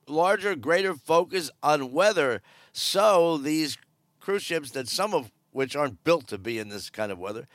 larger, 0.07 0.55
greater 0.55 0.95
focus 0.95 1.51
on 1.61 1.93
weather. 1.93 2.41
So 2.73 3.37
these 3.37 3.77
cruise 4.19 4.43
ships, 4.43 4.71
that 4.71 4.87
some 4.87 5.13
of 5.13 5.31
which 5.51 5.75
aren't 5.75 6.03
built 6.03 6.27
to 6.27 6.37
be 6.37 6.59
in 6.59 6.69
this 6.69 6.89
kind 6.89 7.11
of 7.11 7.19
weather, 7.19 7.47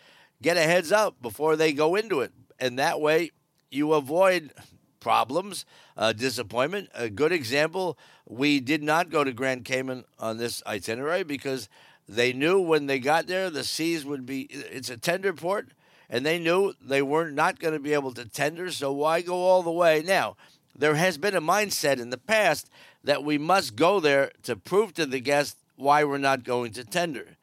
get 0.43 0.57
a 0.57 0.63
heads 0.63 0.93
up 0.93 1.21
before 1.23 1.57
they 1.57 1.73
go 1.73 1.95
into 1.95 2.21
it. 2.21 2.33
And 2.59 2.79
that 2.79 3.01
way 3.01 3.31
you 3.71 3.93
avoid 3.93 4.53
problems, 5.01 5.67
uh, 5.97 6.13
disappointment. 6.13 6.89
A 6.95 7.11
good 7.11 7.33
example 7.33 7.99
we 8.27 8.61
did 8.61 8.83
not 8.83 9.11
go 9.11 9.23
to 9.23 9.33
Grand 9.33 9.65
Cayman 9.65 10.05
on 10.19 10.39
this 10.39 10.63
itinerary 10.67 11.25
because 11.25 11.69
they 12.09 12.33
knew 12.33 12.61
when 12.61 12.87
they 12.87 12.99
got 12.99 13.27
there 13.27 13.51
the 13.51 13.65
seas 13.65 14.05
would 14.05 14.27
be, 14.27 14.43
it's 14.51 14.91
a 14.91 14.97
tender 14.97 15.33
port, 15.33 15.69
and 16.09 16.25
they 16.25 16.39
knew 16.39 16.75
they 16.81 17.03
were 17.03 17.31
not 17.31 17.59
going 17.59 17.75
to 17.75 17.81
be 17.81 17.95
able 17.95 18.13
to 18.13 18.25
tender, 18.25 18.71
so 18.71 18.93
why 18.93 19.21
go 19.21 19.35
all 19.35 19.63
the 19.63 19.71
way? 19.71 20.03
Now, 20.05 20.37
there 20.77 20.95
has 20.97 21.19
been 21.19 21.37
a 21.37 21.41
mindset 21.41 22.01
in 22.01 22.11
the 22.11 22.19
past 22.19 22.71
that 23.03 23.25
we 23.25 23.39
must 23.39 23.77
go 23.77 24.01
there 24.01 24.31
to 24.43 24.57
prove 24.57 24.95
to 24.95 25.07
the 25.07 25.21
guest 25.21 25.59
why 25.77 26.05
we're 26.05 26.19
not 26.19 26.45
going 26.45 26.73
to 26.73 26.85
tender. 26.85 27.37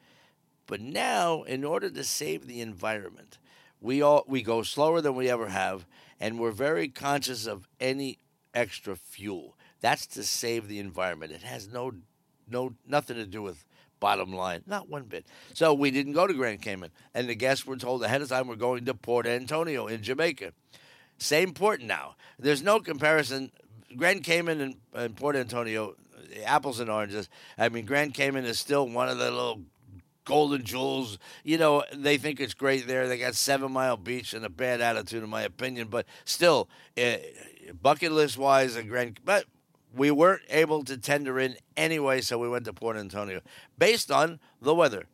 But 0.72 0.80
now, 0.80 1.44
in 1.44 1.66
order 1.66 1.90
to 1.90 2.02
save 2.02 2.48
the 2.48 2.62
environment, 2.62 3.40
we 3.82 4.02
all 4.02 4.24
we 4.26 4.42
go 4.42 4.62
slower 4.62 5.02
than 5.02 5.16
we 5.16 5.30
ever 5.30 5.50
have, 5.50 5.86
and 6.18 6.40
we're 6.40 6.52
very 6.52 6.88
conscious 6.88 7.46
of 7.46 7.68
any 7.82 8.20
extra 8.54 8.96
fuel. 8.96 9.58
That's 9.82 10.08
to 10.08 10.24
save 10.24 10.70
the 10.70 10.80
environment. 10.80 11.34
It 11.34 11.44
has 11.44 11.68
no 11.68 11.92
no 12.50 12.74
nothing 12.88 13.18
to 13.18 13.26
do 13.26 13.42
with 13.42 13.66
bottom 14.00 14.32
line, 14.32 14.64
not 14.66 14.88
one 14.88 15.04
bit. 15.04 15.26
So 15.54 15.74
we 15.74 15.92
didn't 15.92 16.14
go 16.14 16.26
to 16.26 16.34
Grand 16.34 16.62
Cayman, 16.62 16.92
and 17.14 17.28
the 17.28 17.36
guests 17.36 17.66
were 17.66 17.76
told 17.76 18.02
ahead 18.02 18.22
of 18.22 18.30
time 18.30 18.48
we're 18.48 18.56
going 18.56 18.86
to 18.86 18.94
Port 18.94 19.28
Antonio 19.28 19.88
in 19.88 20.02
Jamaica. 20.02 20.54
Same 21.18 21.54
port 21.54 21.82
now. 21.82 22.16
There's 22.40 22.64
no 22.64 22.80
comparison. 22.80 23.52
Grand 23.98 24.24
Cayman 24.24 24.62
and, 24.62 24.76
and 24.94 25.18
Port 25.18 25.36
Antonio, 25.36 25.98
uh, 26.16 26.44
apples 26.46 26.80
and 26.80 26.90
oranges. 26.90 27.28
I 27.58 27.68
mean, 27.68 27.86
Grand 27.86 28.14
Cayman 28.14 28.46
is 28.46 28.58
still 28.58 28.88
one 28.88 29.10
of 29.10 29.18
the 29.18 29.30
little 29.30 29.64
golden 30.26 30.64
jewels. 30.64 31.18
You 31.44 31.58
know, 31.58 31.84
they 31.94 32.18
think 32.18 32.40
it's 32.40 32.54
great 32.54 32.88
there. 32.88 33.08
They 33.08 33.18
got 33.18 33.36
Seven 33.36 33.72
Mile 33.72 33.98
Beach 33.98 34.34
and 34.34 34.46
a 34.46 34.50
bad 34.50 34.82
attitude, 34.82 35.24
in 35.24 35.30
my 35.30 35.42
opinion. 35.44 35.88
But 35.90 36.06
still, 36.26 36.70
uh, 36.98 37.16
bucket 37.82 38.12
list 38.12 38.38
wise, 38.38 38.76
a 38.76 38.84
grand. 38.84 39.20
But 39.24 39.46
we 39.94 40.12
weren't 40.12 40.44
able 40.50 40.84
to 40.86 40.98
tender 40.98 41.40
in 41.40 41.58
anyway, 41.76 42.22
so 42.22 42.38
we 42.38 42.50
went 42.50 42.66
to 42.66 42.74
Port 42.74 42.98
Antonio 42.98 43.42
based 43.78 44.12
on 44.12 44.40
the 44.62 44.76
weather. 44.76 45.06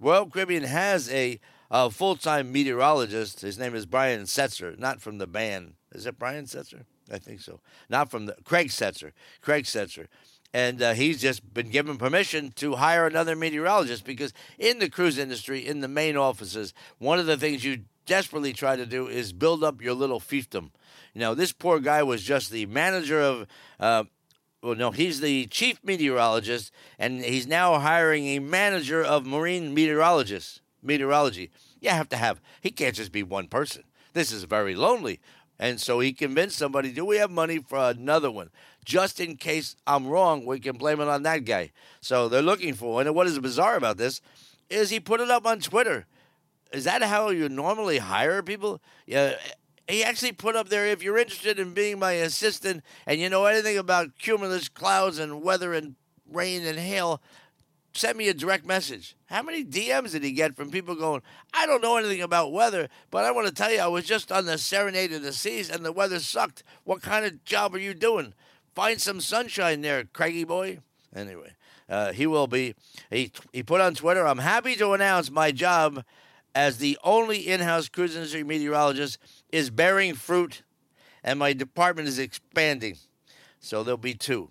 Royal 0.00 0.28
Caribbean 0.28 0.64
has 0.64 1.10
a, 1.10 1.40
a 1.70 1.90
full 1.90 2.16
time 2.16 2.52
meteorologist. 2.52 3.40
His 3.40 3.58
name 3.58 3.74
is 3.74 3.86
Brian 3.86 4.22
Setzer, 4.22 4.78
not 4.78 5.00
from 5.00 5.18
the 5.18 5.26
band. 5.26 5.74
Is 5.92 6.06
it 6.06 6.18
Brian 6.18 6.44
Setzer? 6.44 6.84
I 7.10 7.18
think 7.18 7.40
so. 7.40 7.60
Not 7.88 8.10
from 8.10 8.26
the 8.26 8.36
Craig 8.44 8.68
Setzer. 8.68 9.12
Craig 9.40 9.64
Setzer. 9.64 10.06
And 10.56 10.80
uh, 10.80 10.94
he's 10.94 11.20
just 11.20 11.52
been 11.52 11.68
given 11.68 11.98
permission 11.98 12.50
to 12.56 12.76
hire 12.76 13.06
another 13.06 13.36
meteorologist 13.36 14.06
because 14.06 14.32
in 14.58 14.78
the 14.78 14.88
cruise 14.88 15.18
industry, 15.18 15.66
in 15.66 15.80
the 15.80 15.86
main 15.86 16.16
offices, 16.16 16.72
one 16.96 17.18
of 17.18 17.26
the 17.26 17.36
things 17.36 17.62
you 17.62 17.80
desperately 18.06 18.54
try 18.54 18.74
to 18.74 18.86
do 18.86 19.06
is 19.06 19.34
build 19.34 19.62
up 19.62 19.82
your 19.82 19.92
little 19.92 20.18
fiefdom. 20.18 20.70
You 21.12 21.20
know, 21.20 21.34
this 21.34 21.52
poor 21.52 21.78
guy 21.78 22.02
was 22.02 22.22
just 22.22 22.50
the 22.50 22.64
manager 22.64 23.20
of 23.20 23.46
uh, 23.78 24.04
well, 24.62 24.76
no, 24.76 24.92
he's 24.92 25.20
the 25.20 25.44
chief 25.48 25.78
meteorologist, 25.84 26.72
and 26.98 27.22
he's 27.22 27.46
now 27.46 27.78
hiring 27.78 28.26
a 28.28 28.38
manager 28.38 29.04
of 29.04 29.26
marine 29.26 29.74
meteorologists. 29.74 30.62
Meteorology. 30.82 31.50
You 31.82 31.90
have 31.90 32.08
to 32.08 32.16
have. 32.16 32.40
He 32.62 32.70
can't 32.70 32.94
just 32.94 33.12
be 33.12 33.22
one 33.22 33.48
person. 33.48 33.82
This 34.14 34.32
is 34.32 34.44
very 34.44 34.74
lonely, 34.74 35.20
and 35.58 35.80
so 35.80 36.00
he 36.00 36.12
convinced 36.12 36.58
somebody. 36.58 36.92
Do 36.92 37.04
we 37.04 37.16
have 37.16 37.30
money 37.30 37.58
for 37.58 37.78
another 37.78 38.30
one? 38.30 38.50
Just 38.84 39.20
in 39.20 39.36
case 39.36 39.76
I'm 39.86 40.06
wrong, 40.06 40.44
we 40.44 40.60
can 40.60 40.76
blame 40.76 41.00
it 41.00 41.08
on 41.08 41.22
that 41.24 41.44
guy. 41.44 41.72
So 42.00 42.28
they're 42.28 42.42
looking 42.42 42.74
for 42.74 42.94
one. 42.94 43.06
And 43.06 43.16
what 43.16 43.26
is 43.26 43.38
bizarre 43.38 43.76
about 43.76 43.96
this 43.96 44.20
is 44.70 44.90
he 44.90 45.00
put 45.00 45.20
it 45.20 45.30
up 45.30 45.46
on 45.46 45.60
Twitter. 45.60 46.06
Is 46.72 46.84
that 46.84 47.02
how 47.02 47.30
you 47.30 47.48
normally 47.48 47.98
hire 47.98 48.42
people? 48.42 48.80
Yeah, 49.06 49.34
he 49.88 50.02
actually 50.04 50.32
put 50.32 50.56
up 50.56 50.68
there 50.68 50.86
if 50.86 51.02
you're 51.02 51.18
interested 51.18 51.58
in 51.58 51.72
being 51.72 51.98
my 51.98 52.12
assistant 52.12 52.82
and 53.06 53.20
you 53.20 53.28
know 53.28 53.46
anything 53.46 53.78
about 53.78 54.18
cumulus 54.18 54.68
clouds 54.68 55.18
and 55.18 55.42
weather 55.42 55.72
and 55.72 55.94
rain 56.30 56.64
and 56.64 56.78
hail, 56.78 57.20
send 57.96 58.18
me 58.18 58.28
a 58.28 58.34
direct 58.34 58.66
message. 58.66 59.16
How 59.26 59.42
many 59.42 59.64
DMs 59.64 60.12
did 60.12 60.22
he 60.22 60.32
get 60.32 60.56
from 60.56 60.70
people 60.70 60.94
going, 60.94 61.22
I 61.52 61.66
don't 61.66 61.82
know 61.82 61.96
anything 61.96 62.22
about 62.22 62.52
weather, 62.52 62.88
but 63.10 63.24
I 63.24 63.30
want 63.30 63.46
to 63.46 63.52
tell 63.52 63.72
you, 63.72 63.80
I 63.80 63.86
was 63.86 64.04
just 64.04 64.30
on 64.30 64.46
the 64.46 64.58
Serenade 64.58 65.12
of 65.12 65.22
the 65.22 65.32
Seas 65.32 65.70
and 65.70 65.84
the 65.84 65.92
weather 65.92 66.20
sucked. 66.20 66.62
What 66.84 67.02
kind 67.02 67.24
of 67.24 67.44
job 67.44 67.74
are 67.74 67.78
you 67.78 67.94
doing? 67.94 68.34
Find 68.74 69.00
some 69.00 69.20
sunshine 69.20 69.80
there, 69.80 70.04
Craigie 70.04 70.44
boy. 70.44 70.78
Anyway, 71.14 71.52
uh, 71.88 72.12
he 72.12 72.26
will 72.26 72.46
be. 72.46 72.74
He, 73.10 73.32
he 73.52 73.62
put 73.62 73.80
on 73.80 73.94
Twitter, 73.94 74.26
I'm 74.26 74.38
happy 74.38 74.76
to 74.76 74.92
announce 74.92 75.30
my 75.30 75.50
job 75.50 76.04
as 76.54 76.78
the 76.78 76.98
only 77.04 77.38
in 77.38 77.60
house 77.60 77.88
cruise 77.88 78.14
industry 78.14 78.42
meteorologist 78.42 79.18
is 79.50 79.70
bearing 79.70 80.14
fruit, 80.14 80.62
and 81.22 81.38
my 81.38 81.52
department 81.52 82.08
is 82.08 82.18
expanding. 82.18 82.96
So 83.60 83.82
there'll 83.82 83.98
be 83.98 84.14
two. 84.14 84.50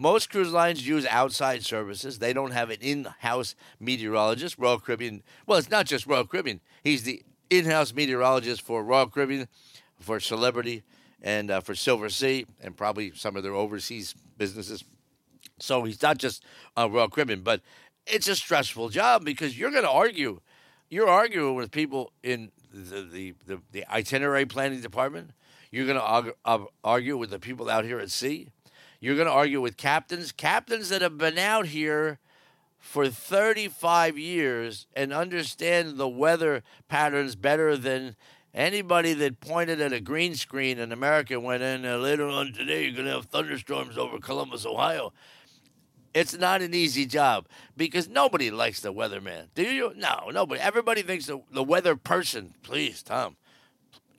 Most 0.00 0.30
cruise 0.30 0.52
lines 0.52 0.86
use 0.86 1.04
outside 1.06 1.64
services. 1.64 2.20
They 2.20 2.32
don't 2.32 2.52
have 2.52 2.70
an 2.70 2.78
in 2.80 3.08
house 3.18 3.56
meteorologist. 3.80 4.56
Royal 4.56 4.78
Caribbean, 4.78 5.24
well, 5.44 5.58
it's 5.58 5.70
not 5.70 5.86
just 5.86 6.06
Royal 6.06 6.24
Caribbean. 6.24 6.60
He's 6.84 7.02
the 7.02 7.22
in 7.50 7.64
house 7.64 7.92
meteorologist 7.92 8.62
for 8.62 8.84
Royal 8.84 9.08
Caribbean, 9.08 9.48
for 9.98 10.20
Celebrity, 10.20 10.84
and 11.20 11.50
uh, 11.50 11.60
for 11.60 11.74
Silversea, 11.74 12.46
and 12.62 12.76
probably 12.76 13.10
some 13.16 13.34
of 13.36 13.42
their 13.42 13.54
overseas 13.54 14.14
businesses. 14.36 14.84
So 15.58 15.82
he's 15.82 16.00
not 16.00 16.18
just 16.18 16.44
uh, 16.76 16.88
Royal 16.88 17.08
Caribbean, 17.08 17.40
but 17.40 17.60
it's 18.06 18.28
a 18.28 18.36
stressful 18.36 18.90
job 18.90 19.24
because 19.24 19.58
you're 19.58 19.72
going 19.72 19.82
to 19.82 19.90
argue 19.90 20.40
you're 20.90 21.08
arguing 21.08 21.54
with 21.54 21.70
people 21.70 22.12
in 22.22 22.50
the, 22.72 23.02
the, 23.02 23.34
the, 23.46 23.60
the 23.72 23.92
itinerary 23.92 24.46
planning 24.46 24.80
department. 24.80 25.32
You're 25.70 25.86
going 25.86 25.98
to 25.98 26.04
argue, 26.04 26.32
argue 26.82 27.16
with 27.16 27.30
the 27.30 27.38
people 27.38 27.68
out 27.68 27.84
here 27.84 27.98
at 27.98 28.10
sea. 28.10 28.52
You're 29.00 29.16
going 29.16 29.28
to 29.28 29.32
argue 29.32 29.60
with 29.60 29.76
captains, 29.76 30.32
captains 30.32 30.88
that 30.88 31.02
have 31.02 31.18
been 31.18 31.38
out 31.38 31.66
here 31.66 32.18
for 32.78 33.08
35 33.08 34.18
years 34.18 34.86
and 34.94 35.12
understand 35.12 35.96
the 35.96 36.08
weather 36.08 36.62
patterns 36.88 37.36
better 37.36 37.76
than 37.76 38.16
anybody 38.54 39.14
that 39.14 39.40
pointed 39.40 39.80
at 39.80 39.92
a 39.92 40.00
green 40.00 40.34
screen 40.34 40.78
in 40.78 40.92
America 40.92 41.38
went 41.38 41.62
in 41.62 41.84
uh, 41.84 41.96
later 41.96 42.26
on 42.26 42.52
today, 42.52 42.84
you're 42.84 42.92
going 42.92 43.06
to 43.06 43.12
have 43.12 43.26
thunderstorms 43.26 43.96
over 43.96 44.18
Columbus, 44.18 44.66
Ohio. 44.66 45.12
It's 46.14 46.36
not 46.36 46.62
an 46.62 46.74
easy 46.74 47.06
job 47.06 47.46
because 47.76 48.08
nobody 48.08 48.50
likes 48.50 48.80
the 48.80 48.92
weatherman. 48.92 49.48
Do 49.54 49.62
you? 49.62 49.92
No, 49.94 50.30
nobody. 50.32 50.60
Everybody 50.60 51.02
thinks 51.02 51.26
the, 51.26 51.40
the 51.52 51.62
weather 51.62 51.94
person. 51.94 52.54
Please, 52.62 53.02
Tom, 53.02 53.36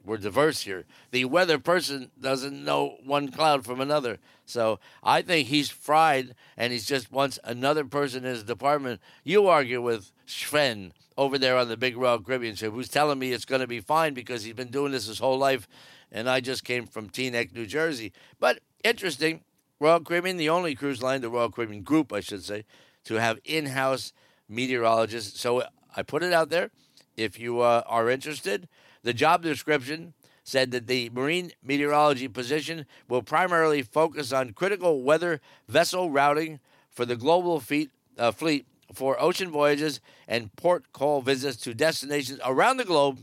we're 0.05 0.17
diverse 0.17 0.61
here. 0.61 0.85
The 1.11 1.25
weather 1.25 1.59
person 1.59 2.11
doesn't 2.19 2.63
know 2.63 2.97
one 3.03 3.29
cloud 3.29 3.65
from 3.65 3.81
another. 3.81 4.17
So 4.45 4.79
I 5.03 5.21
think 5.21 5.47
he's 5.47 5.69
fried 5.69 6.35
and 6.57 6.73
he's 6.73 6.85
just 6.85 7.11
wants 7.11 7.37
another 7.43 7.85
person 7.85 8.23
in 8.25 8.31
his 8.31 8.43
department. 8.43 9.01
You 9.23 9.47
argue 9.47 9.81
with 9.81 10.11
Sven 10.25 10.93
over 11.17 11.37
there 11.37 11.57
on 11.57 11.67
the 11.67 11.77
Big 11.77 11.97
Royal 11.97 12.19
Caribbean 12.19 12.55
ship 12.55 12.73
who's 12.73 12.89
telling 12.89 13.19
me 13.19 13.31
it's 13.31 13.45
going 13.45 13.61
to 13.61 13.67
be 13.67 13.81
fine 13.81 14.13
because 14.13 14.43
he's 14.43 14.53
been 14.53 14.71
doing 14.71 14.91
this 14.91 15.07
his 15.07 15.19
whole 15.19 15.37
life. 15.37 15.67
And 16.11 16.29
I 16.29 16.39
just 16.39 16.63
came 16.63 16.87
from 16.87 17.09
Teaneck, 17.09 17.53
New 17.53 17.65
Jersey. 17.65 18.13
But 18.39 18.59
interesting 18.83 19.41
Royal 19.79 19.99
Caribbean, 20.01 20.37
the 20.37 20.49
only 20.49 20.75
cruise 20.75 21.01
line, 21.01 21.21
the 21.21 21.29
Royal 21.29 21.51
Caribbean 21.51 21.83
group, 21.83 22.11
I 22.11 22.19
should 22.19 22.43
say, 22.43 22.65
to 23.05 23.15
have 23.15 23.39
in 23.45 23.67
house 23.67 24.11
meteorologists. 24.49 25.39
So 25.39 25.63
I 25.95 26.03
put 26.03 26.23
it 26.23 26.33
out 26.33 26.49
there. 26.49 26.71
If 27.15 27.39
you 27.39 27.61
uh, 27.61 27.83
are 27.85 28.09
interested, 28.09 28.67
the 29.03 29.13
job 29.13 29.43
description 29.43 30.13
said 30.43 30.71
that 30.71 30.87
the 30.87 31.09
marine 31.11 31.51
meteorology 31.63 32.27
position 32.27 32.85
will 33.07 33.21
primarily 33.21 33.81
focus 33.81 34.33
on 34.33 34.53
critical 34.53 35.03
weather 35.03 35.41
vessel 35.67 36.09
routing 36.09 36.59
for 36.89 37.05
the 37.05 37.15
global 37.15 37.59
fleet, 37.59 37.91
uh, 38.17 38.31
fleet 38.31 38.65
for 38.93 39.21
ocean 39.21 39.51
voyages 39.51 39.99
and 40.27 40.55
port 40.55 40.91
call 40.91 41.21
visits 41.21 41.57
to 41.57 41.73
destinations 41.73 42.39
around 42.43 42.77
the 42.77 42.85
globe 42.85 43.19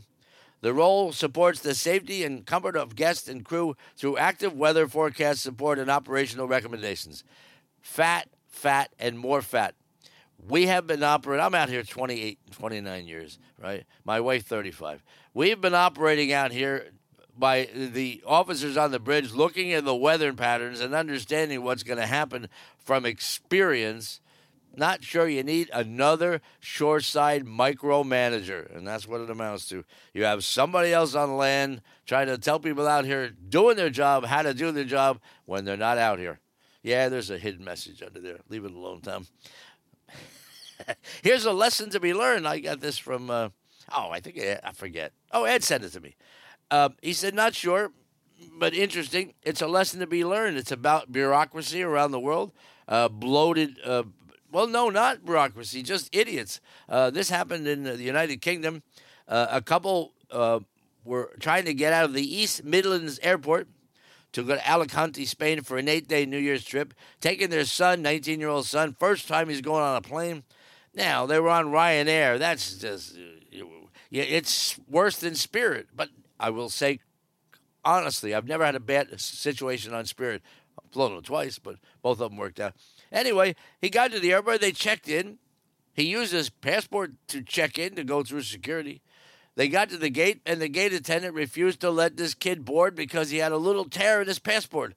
the 0.61 0.73
role 0.73 1.11
supports 1.11 1.59
the 1.59 1.75
safety 1.75 2.23
and 2.23 2.45
comfort 2.45 2.75
of 2.75 2.95
guests 2.95 3.29
and 3.29 3.45
crew 3.45 3.75
through 3.95 4.17
active 4.17 4.53
weather 4.53 4.87
forecast 4.87 5.41
support 5.41 5.77
and 5.77 5.89
operational 5.89 6.47
recommendations. 6.47 7.23
Fat, 7.79 8.27
fat, 8.47 8.91
and 8.99 9.19
more 9.19 9.41
fat. 9.41 9.75
We 10.49 10.67
have 10.67 10.87
been 10.87 11.03
operating, 11.03 11.45
I'm 11.45 11.55
out 11.55 11.69
here 11.69 11.83
28, 11.83 12.39
29 12.51 13.07
years, 13.07 13.39
right? 13.61 13.85
My 14.03 14.19
wife, 14.19 14.45
35. 14.45 15.03
We've 15.37 15.61
been 15.61 15.75
operating 15.75 16.33
out 16.33 16.51
here 16.51 16.87
by 17.37 17.69
the 17.71 18.23
officers 18.25 18.75
on 18.75 18.89
the 18.89 18.97
bridge 18.97 19.33
looking 19.33 19.71
at 19.71 19.85
the 19.85 19.95
weather 19.95 20.33
patterns 20.33 20.79
and 20.79 20.95
understanding 20.95 21.61
what's 21.61 21.83
going 21.83 21.99
to 21.99 22.07
happen 22.07 22.49
from 22.79 23.05
experience 23.05 24.19
not 24.75 25.03
sure 25.03 25.27
you 25.27 25.43
need 25.43 25.69
another 25.71 26.41
shoreside 26.59 27.45
micromanager. 27.45 28.75
And 28.75 28.87
that's 28.87 29.07
what 29.07 29.21
it 29.21 29.29
amounts 29.29 29.69
to. 29.69 29.85
You 30.11 30.23
have 30.23 30.43
somebody 30.43 30.91
else 30.91 31.13
on 31.13 31.37
land 31.37 31.83
trying 32.07 32.27
to 32.27 32.39
tell 32.39 32.59
people 32.59 32.87
out 32.87 33.05
here 33.05 33.29
doing 33.29 33.77
their 33.77 33.91
job 33.91 34.25
how 34.25 34.41
to 34.41 34.55
do 34.55 34.71
their 34.71 34.85
job 34.85 35.19
when 35.45 35.65
they're 35.65 35.77
not 35.77 35.99
out 35.99 36.17
here. 36.17 36.39
Yeah, 36.81 37.09
there's 37.09 37.29
a 37.29 37.37
hidden 37.37 37.63
message 37.63 38.01
under 38.01 38.19
there. 38.19 38.39
Leave 38.49 38.65
it 38.65 38.71
alone, 38.71 39.01
Tom. 39.01 39.27
Here's 41.21 41.45
a 41.45 41.53
lesson 41.53 41.91
to 41.91 41.99
be 41.99 42.15
learned. 42.15 42.47
I 42.47 42.57
got 42.57 42.79
this 42.79 42.97
from, 42.97 43.29
uh, 43.29 43.49
oh, 43.91 44.09
I 44.11 44.19
think, 44.19 44.39
I 44.39 44.71
forget. 44.73 45.13
Oh, 45.31 45.45
Ed 45.45 45.63
sent 45.63 45.83
it 45.83 45.89
to 45.93 45.99
me. 45.99 46.15
Uh, 46.69 46.89
he 47.01 47.13
said, 47.13 47.33
not 47.33 47.55
sure, 47.55 47.91
but 48.57 48.73
interesting. 48.73 49.33
It's 49.43 49.61
a 49.61 49.67
lesson 49.67 49.99
to 49.99 50.07
be 50.07 50.25
learned. 50.25 50.57
It's 50.57 50.71
about 50.71 51.11
bureaucracy 51.11 51.81
around 51.81 52.11
the 52.11 52.19
world, 52.19 52.51
uh, 52.87 53.07
bloated 53.09 53.79
uh, 53.83 54.03
well, 54.51 54.67
no, 54.67 54.89
not 54.89 55.25
bureaucracy, 55.25 55.83
just 55.83 56.09
idiots. 56.15 56.61
Uh, 56.87 57.09
this 57.09 57.29
happened 57.29 57.67
in 57.67 57.83
the 57.83 58.01
United 58.01 58.41
Kingdom. 58.41 58.81
Uh, 59.27 59.47
a 59.51 59.61
couple 59.61 60.13
uh, 60.31 60.59
were 61.03 61.31
trying 61.39 61.65
to 61.65 61.73
get 61.73 61.93
out 61.93 62.05
of 62.05 62.13
the 62.13 62.35
East 62.35 62.63
Midlands 62.63 63.19
Airport 63.21 63.67
to 64.33 64.43
go 64.43 64.55
to 64.55 64.69
Alicante, 64.69 65.25
Spain 65.25 65.61
for 65.61 65.77
an 65.77 65.87
eight 65.89 66.07
day 66.07 66.25
New 66.25 66.37
Year's 66.37 66.63
trip, 66.63 66.93
taking 67.19 67.49
their 67.49 67.65
son, 67.65 68.01
19 68.01 68.39
year 68.39 68.49
old 68.49 68.65
son, 68.65 68.95
first 68.99 69.27
time 69.27 69.49
he's 69.49 69.61
going 69.61 69.83
on 69.83 69.97
a 69.97 70.01
plane. 70.01 70.43
Now, 70.93 71.25
they 71.25 71.39
were 71.39 71.49
on 71.49 71.67
Ryanair. 71.67 72.39
That's 72.39 72.77
just, 72.77 73.17
uh, 74.13 74.23
it's 74.27 74.79
worse 74.89 75.17
than 75.17 75.35
Spirit. 75.35 75.87
But 75.95 76.09
I 76.39 76.49
will 76.49 76.69
say, 76.69 76.99
honestly, 77.83 78.33
I've 78.33 78.47
never 78.47 78.65
had 78.65 78.75
a 78.75 78.79
bad 78.79 79.19
situation 79.19 79.93
on 79.93 80.05
Spirit. 80.05 80.41
I've 80.77 80.91
flown 80.91 81.15
them 81.15 81.23
twice, 81.23 81.59
but 81.59 81.75
both 82.01 82.19
of 82.19 82.29
them 82.29 82.37
worked 82.37 82.59
out. 82.59 82.73
Anyway, 83.11 83.55
he 83.81 83.89
got 83.89 84.11
to 84.11 84.19
the 84.19 84.33
airport. 84.33 84.61
They 84.61 84.71
checked 84.71 85.07
in. 85.07 85.37
He 85.93 86.03
used 86.03 86.31
his 86.31 86.49
passport 86.49 87.13
to 87.29 87.41
check 87.41 87.79
in 87.79 87.95
to 87.95 88.03
go 88.03 88.23
through 88.23 88.43
security. 88.43 89.01
They 89.55 89.67
got 89.67 89.89
to 89.89 89.97
the 89.97 90.11
gate, 90.11 90.41
and 90.45 90.61
the 90.61 90.67
gate 90.67 90.93
attendant 90.93 91.33
refused 91.33 91.79
to 91.81 91.89
let 91.89 92.15
this 92.15 92.35
kid 92.35 92.63
board 92.63 92.95
because 92.95 93.31
he 93.31 93.39
had 93.39 93.51
a 93.51 93.57
little 93.57 93.85
tear 93.85 94.21
in 94.21 94.27
his 94.27 94.37
passport. 94.37 94.93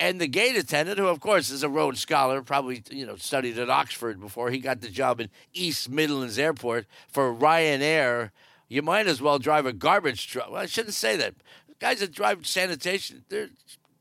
And 0.00 0.20
the 0.20 0.26
gate 0.26 0.56
attendant, 0.56 0.98
who 0.98 1.06
of 1.06 1.20
course 1.20 1.50
is 1.50 1.62
a 1.62 1.68
Rhodes 1.68 2.00
Scholar, 2.00 2.42
probably 2.42 2.82
you 2.90 3.06
know 3.06 3.16
studied 3.16 3.58
at 3.58 3.70
Oxford 3.70 4.20
before 4.20 4.50
he 4.50 4.58
got 4.58 4.80
the 4.80 4.88
job 4.88 5.20
in 5.20 5.30
East 5.52 5.88
Midlands 5.88 6.38
Airport 6.38 6.86
for 7.08 7.32
Ryanair, 7.32 8.30
you 8.68 8.82
might 8.82 9.06
as 9.06 9.22
well 9.22 9.38
drive 9.38 9.66
a 9.66 9.72
garbage 9.72 10.26
truck. 10.26 10.50
Well, 10.50 10.60
I 10.60 10.66
shouldn't 10.66 10.94
say 10.94 11.16
that. 11.16 11.34
Guys 11.78 12.00
that 12.00 12.12
drive 12.12 12.46
sanitation, 12.46 13.24
they're 13.28 13.50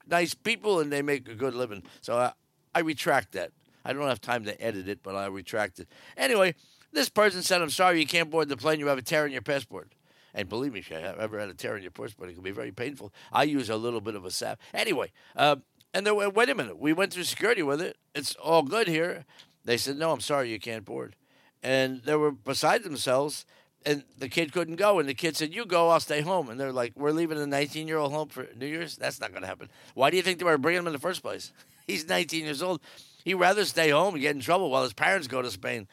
nice 0.08 0.34
people 0.34 0.80
and 0.80 0.92
they 0.92 1.02
make 1.02 1.28
a 1.28 1.36
good 1.36 1.54
living. 1.54 1.84
So 2.02 2.18
I, 2.18 2.34
I 2.74 2.80
retract 2.80 3.34
that. 3.34 3.52
I 3.86 3.94
don't 3.94 4.08
have 4.08 4.22
time 4.22 4.46
to 4.46 4.62
edit 4.62 4.88
it, 4.88 5.00
but 5.04 5.16
I 5.16 5.28
retract 5.28 5.80
it. 5.80 5.88
Anyway, 6.16 6.56
this 6.92 7.10
person 7.10 7.42
said, 7.42 7.62
I'm 7.62 7.70
sorry 7.70 8.00
you 8.00 8.08
can't 8.08 8.30
board 8.30 8.50
the 8.50 8.58
plane. 8.58 8.80
You 8.80 8.88
have 8.88 8.98
a 8.98 9.04
tear 9.04 9.26
in 9.26 9.32
your 9.32 9.42
passport. 9.42 9.92
And 10.34 10.50
believe 10.50 10.74
me, 10.74 10.80
if 10.80 10.90
you 10.90 10.98
ever 10.98 11.40
had 11.40 11.50
a 11.50 11.54
tear 11.54 11.76
in 11.76 11.84
your 11.84 11.92
passport, 11.92 12.30
it 12.30 12.34
can 12.34 12.44
be 12.44 12.52
very 12.52 12.72
painful. 12.72 13.14
I 13.32 13.44
use 13.44 13.70
a 13.70 13.76
little 13.76 14.02
bit 14.02 14.16
of 14.16 14.26
a 14.26 14.32
sap. 14.32 14.60
Anyway, 14.74 15.12
uh, 15.36 15.58
and 15.94 16.06
then, 16.06 16.16
wait 16.34 16.50
a 16.50 16.56
minute. 16.56 16.80
We 16.80 16.94
went 16.94 17.14
through 17.14 17.24
security 17.24 17.64
with 17.64 17.82
it. 17.82 17.98
It's 18.16 18.36
all 18.36 18.64
good 18.64 18.88
here. 18.88 19.26
They 19.66 19.78
said, 19.78 19.98
no, 19.98 20.12
I'm 20.12 20.20
sorry, 20.22 20.52
you 20.52 20.60
can't 20.60 20.86
board. 20.86 21.16
And 21.62 22.02
they 22.04 22.16
were 22.16 22.32
beside 22.32 22.84
themselves. 22.84 23.46
And 23.86 24.04
the 24.18 24.30
kid 24.30 24.52
couldn't 24.54 24.76
go. 24.76 25.00
And 25.00 25.08
the 25.08 25.14
kid 25.14 25.36
said, 25.36 25.54
You 25.54 25.66
go, 25.66 25.90
I'll 25.90 26.00
stay 26.00 26.22
home. 26.22 26.50
And 26.50 26.60
they're 26.60 26.72
like, 26.72 26.94
We're 26.96 27.12
leaving 27.12 27.38
a 27.38 27.46
19 27.46 27.88
year 27.88 27.98
old 27.98 28.12
home 28.12 28.30
for 28.30 28.48
New 28.56 28.66
Year's? 28.66 28.96
That's 28.96 29.20
not 29.20 29.32
going 29.32 29.42
to 29.42 29.48
happen. 29.48 29.70
Why 29.94 30.10
do 30.10 30.18
you 30.18 30.24
think 30.24 30.40
they 30.40 30.46
were 30.46 30.58
bringing 30.58 30.80
him 30.80 30.88
in 30.88 30.94
the 30.94 31.00
first 31.00 31.22
place? 31.22 31.52
He's 31.88 32.08
19 32.08 32.46
years 32.46 32.62
old. 32.62 32.82
He'd 33.26 33.36
rather 33.36 33.66
stay 33.66 33.90
home 33.90 34.14
and 34.14 34.22
get 34.22 34.36
in 34.36 34.42
trouble 34.42 34.70
while 34.70 34.84
his 34.84 34.94
parents 34.94 35.28
go 35.28 35.42
to 35.42 35.52
Spain. 35.52 35.88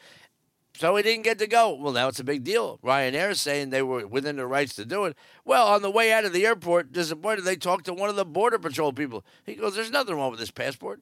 So 0.77 0.95
he 0.95 1.03
didn't 1.03 1.23
get 1.23 1.37
to 1.39 1.47
go. 1.47 1.73
Well, 1.73 1.93
now 1.93 2.07
it's 2.07 2.19
a 2.19 2.23
big 2.23 2.43
deal. 2.43 2.79
Ryanair 2.83 3.31
is 3.31 3.41
saying 3.41 3.69
they 3.69 3.81
were 3.81 4.07
within 4.07 4.37
their 4.37 4.47
rights 4.47 4.75
to 4.75 4.85
do 4.85 5.05
it. 5.05 5.17
Well, 5.43 5.67
on 5.67 5.81
the 5.81 5.91
way 5.91 6.11
out 6.11 6.25
of 6.25 6.33
the 6.33 6.45
airport, 6.45 6.91
disappointed, 6.91 7.43
they 7.43 7.55
talked 7.55 7.85
to 7.85 7.93
one 7.93 8.09
of 8.09 8.15
the 8.15 8.25
Border 8.25 8.57
Patrol 8.57 8.93
people. 8.93 9.25
He 9.45 9.55
goes, 9.55 9.75
There's 9.75 9.91
nothing 9.91 10.15
wrong 10.15 10.31
with 10.31 10.39
this 10.39 10.51
passport. 10.51 11.01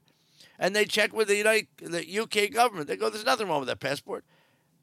And 0.57 0.75
they 0.75 0.85
check 0.85 1.13
with 1.13 1.27
the, 1.27 1.37
United, 1.37 1.67
the 1.79 2.19
UK 2.19 2.51
government. 2.51 2.87
They 2.87 2.97
go, 2.97 3.09
There's 3.09 3.25
nothing 3.25 3.47
wrong 3.47 3.59
with 3.59 3.69
that 3.69 3.79
passport. 3.79 4.25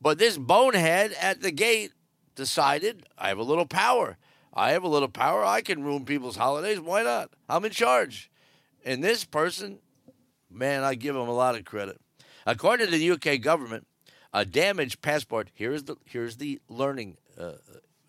But 0.00 0.18
this 0.18 0.38
bonehead 0.38 1.12
at 1.20 1.42
the 1.42 1.50
gate 1.50 1.92
decided, 2.34 3.06
I 3.18 3.28
have 3.28 3.38
a 3.38 3.42
little 3.42 3.66
power. 3.66 4.18
I 4.54 4.70
have 4.70 4.84
a 4.84 4.88
little 4.88 5.08
power. 5.08 5.44
I 5.44 5.60
can 5.60 5.82
ruin 5.82 6.04
people's 6.04 6.36
holidays. 6.36 6.80
Why 6.80 7.02
not? 7.02 7.30
I'm 7.48 7.64
in 7.64 7.72
charge. 7.72 8.30
And 8.84 9.02
this 9.02 9.24
person, 9.24 9.80
man, 10.50 10.82
I 10.84 10.94
give 10.94 11.16
him 11.16 11.28
a 11.28 11.34
lot 11.34 11.56
of 11.56 11.64
credit. 11.64 12.00
According 12.46 12.86
to 12.90 12.96
the 12.96 13.10
UK 13.10 13.40
government, 13.40 13.86
a 14.36 14.44
damaged 14.44 15.00
passport. 15.00 15.48
Here's 15.54 15.84
the 15.84 15.96
here's 16.04 16.36
the 16.36 16.60
learning 16.68 17.16
uh, 17.40 17.52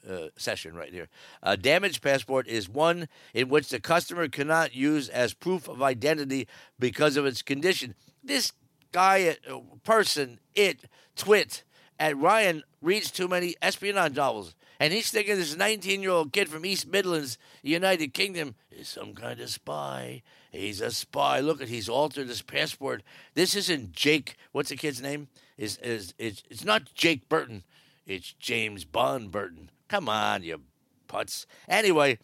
uh, 0.08 0.28
session 0.36 0.76
right 0.76 0.92
here. 0.92 1.08
A 1.42 1.56
damaged 1.56 2.02
passport 2.02 2.50
is 2.50 2.68
one 2.68 3.08
in 3.34 3.48
which 3.48 3.70
the 3.70 3.80
customer 3.80 4.28
cannot 4.28 4.76
use 4.76 5.08
as 5.08 5.34
proof 5.34 5.70
of 5.70 5.82
identity 5.82 6.46
because 6.78 7.16
of 7.16 7.26
its 7.26 7.42
condition. 7.42 7.96
This 8.22 8.52
guy, 8.92 9.38
uh, 9.50 9.60
person, 9.86 10.40
it, 10.54 10.82
twit, 11.16 11.64
at 11.98 12.18
Ryan 12.18 12.64
reads 12.82 13.10
too 13.10 13.30
many 13.30 13.56
espionage 13.62 14.18
novels. 14.18 14.54
And 14.82 14.92
he's 14.92 15.10
thinking 15.10 15.38
this 15.38 15.56
19 15.56 16.02
year 16.02 16.12
old 16.12 16.34
kid 16.34 16.50
from 16.50 16.66
East 16.66 16.88
Midlands, 16.88 17.38
United 17.64 18.14
Kingdom, 18.14 18.56
is 18.70 18.90
some 18.90 19.14
kind 19.14 19.40
of 19.40 19.50
spy. 19.50 20.24
He's 20.52 20.82
a 20.82 20.92
spy. 20.92 21.40
Look 21.40 21.62
at 21.62 21.70
he's 21.70 21.88
altered 21.88 22.28
his 22.28 22.42
passport. 22.42 23.02
This 23.34 23.56
isn't 23.56 23.94
Jake. 23.94 24.36
What's 24.52 24.70
the 24.70 24.76
kid's 24.76 25.02
name? 25.02 25.30
Is 25.58 25.78
is 25.78 26.14
it's 26.18 26.44
it's 26.50 26.64
not 26.64 26.94
Jake 26.94 27.28
Burton. 27.30 27.64
It's 28.06 28.34
James 28.34 28.86
Bond 28.86 29.32
Burton. 29.32 29.70
Come 29.88 30.08
on, 30.08 30.44
you 30.44 30.62
putz. 31.08 31.46
Anyway, 31.68 32.20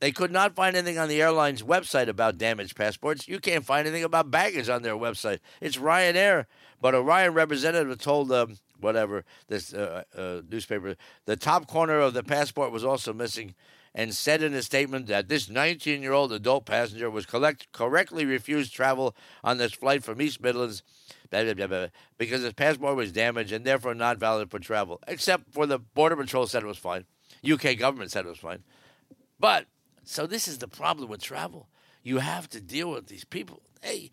they 0.00 0.12
could 0.12 0.30
not 0.30 0.54
find 0.54 0.76
anything 0.76 0.98
on 0.98 1.08
the 1.08 1.22
airline's 1.22 1.62
website 1.62 2.08
about 2.08 2.38
damaged 2.38 2.76
passports. 2.76 3.28
You 3.28 3.38
can't 3.38 3.64
find 3.64 3.86
anything 3.86 4.04
about 4.04 4.30
baggage 4.30 4.68
on 4.68 4.82
their 4.82 4.96
website. 4.96 5.38
It's 5.60 5.76
Ryanair. 5.76 6.46
But 6.80 6.94
a 6.94 7.00
Ryan 7.00 7.32
representative 7.32 7.98
told 7.98 8.30
um, 8.32 8.58
whatever 8.80 9.24
this 9.48 9.72
uh, 9.72 10.02
uh, 10.16 10.42
newspaper 10.50 10.96
the 11.24 11.36
top 11.36 11.66
corner 11.66 11.98
of 11.98 12.14
the 12.14 12.22
passport 12.22 12.72
was 12.72 12.84
also 12.84 13.12
missing 13.12 13.54
and 13.96 14.14
said 14.14 14.42
in 14.42 14.52
a 14.52 14.62
statement 14.62 15.06
that 15.06 15.28
this 15.28 15.48
19 15.48 16.02
year 16.02 16.12
old 16.12 16.30
adult 16.30 16.66
passenger 16.66 17.10
was 17.10 17.24
collect- 17.24 17.72
correctly 17.72 18.26
refused 18.26 18.74
travel 18.74 19.16
on 19.42 19.56
this 19.56 19.72
flight 19.72 20.04
from 20.04 20.20
East 20.20 20.40
Midlands 20.40 20.82
blah, 21.30 21.54
blah, 21.54 21.66
blah, 21.66 21.86
because 22.18 22.42
his 22.42 22.52
passport 22.52 22.94
was 22.94 23.10
damaged 23.10 23.52
and 23.52 23.64
therefore 23.64 23.94
not 23.94 24.18
valid 24.18 24.50
for 24.50 24.58
travel, 24.58 25.00
except 25.08 25.52
for 25.52 25.66
the 25.66 25.78
Border 25.78 26.14
Patrol 26.14 26.46
said 26.46 26.62
it 26.62 26.66
was 26.66 26.78
fine. 26.78 27.06
UK 27.50 27.78
government 27.78 28.12
said 28.12 28.26
it 28.26 28.28
was 28.28 28.38
fine. 28.38 28.62
But, 29.40 29.66
so 30.04 30.26
this 30.26 30.46
is 30.46 30.58
the 30.58 30.68
problem 30.68 31.08
with 31.08 31.22
travel. 31.22 31.68
You 32.02 32.18
have 32.18 32.48
to 32.50 32.60
deal 32.60 32.90
with 32.90 33.06
these 33.06 33.24
people. 33.24 33.62
Hey, 33.82 34.10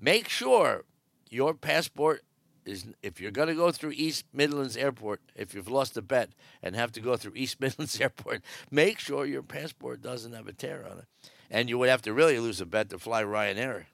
make 0.00 0.28
sure 0.28 0.84
your 1.30 1.54
passport 1.54 2.22
is 2.64 2.86
if 3.02 3.20
you're 3.20 3.30
going 3.30 3.48
to 3.48 3.54
go 3.54 3.70
through 3.70 3.92
East 3.92 4.24
Midlands 4.32 4.76
Airport, 4.76 5.20
if 5.34 5.54
you've 5.54 5.70
lost 5.70 5.96
a 5.96 6.02
bet 6.02 6.30
and 6.62 6.76
have 6.76 6.92
to 6.92 7.00
go 7.00 7.16
through 7.16 7.32
East 7.34 7.60
Midlands 7.60 8.00
Airport, 8.00 8.42
make 8.70 8.98
sure 8.98 9.24
your 9.24 9.42
passport 9.42 10.02
doesn't 10.02 10.32
have 10.32 10.46
a 10.46 10.52
tear 10.52 10.86
on 10.90 10.98
it. 10.98 11.04
And 11.50 11.68
you 11.68 11.78
would 11.78 11.88
have 11.88 12.02
to 12.02 12.12
really 12.12 12.38
lose 12.38 12.60
a 12.60 12.66
bet 12.66 12.90
to 12.90 12.98
fly 12.98 13.22
Ryanair. 13.22 13.84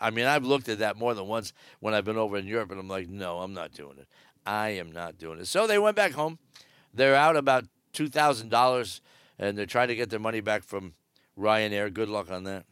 I 0.00 0.10
mean, 0.10 0.26
I've 0.26 0.44
looked 0.44 0.68
at 0.68 0.78
that 0.78 0.96
more 0.96 1.14
than 1.14 1.26
once 1.26 1.52
when 1.80 1.92
I've 1.92 2.04
been 2.04 2.16
over 2.16 2.38
in 2.38 2.46
Europe, 2.46 2.70
and 2.70 2.80
I'm 2.80 2.88
like, 2.88 3.08
no, 3.08 3.40
I'm 3.40 3.52
not 3.52 3.72
doing 3.72 3.98
it. 3.98 4.06
I 4.46 4.70
am 4.70 4.90
not 4.90 5.18
doing 5.18 5.38
it. 5.38 5.46
So 5.46 5.66
they 5.66 5.78
went 5.78 5.96
back 5.96 6.12
home. 6.12 6.38
They're 6.94 7.14
out 7.14 7.36
about 7.36 7.64
two 7.92 8.08
thousand 8.08 8.48
dollars, 8.48 9.02
and 9.38 9.58
they're 9.58 9.66
trying 9.66 9.88
to 9.88 9.96
get 9.96 10.08
their 10.08 10.18
money 10.18 10.40
back 10.40 10.64
from 10.64 10.94
Ryanair. 11.38 11.92
Good 11.92 12.08
luck 12.08 12.30
on 12.30 12.44
that. 12.44 12.64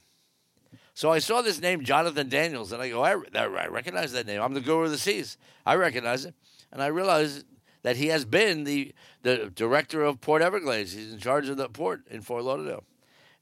So 0.99 1.13
I 1.13 1.21
saw 1.21 1.43
this 1.43 1.61
name, 1.61 1.85
Jonathan 1.85 2.29
Daniels, 2.29 2.73
and 2.73 2.83
I 2.83 2.89
go, 2.89 3.05
I, 3.05 3.15
I 3.33 3.69
recognize 3.69 4.11
that 4.11 4.27
name. 4.27 4.43
I'm 4.43 4.53
the 4.53 4.61
guru 4.61 4.87
of 4.87 4.91
the 4.91 4.99
seas. 4.99 5.39
I 5.65 5.77
recognize 5.77 6.25
it. 6.25 6.35
And 6.73 6.83
I 6.83 6.89
realized 6.89 7.47
that 7.85 7.95
he 7.95 8.09
has 8.09 8.25
been 8.25 8.65
the, 8.65 8.93
the 9.23 9.53
director 9.55 10.03
of 10.03 10.21
Port 10.21 10.43
Everglades. 10.43 10.95
He's 10.95 11.13
in 11.13 11.21
charge 11.21 11.49
of 11.49 11.57
the 11.57 11.69
port 11.69 12.03
in 12.11 12.21
Fort 12.21 12.43
Lauderdale. 12.43 12.83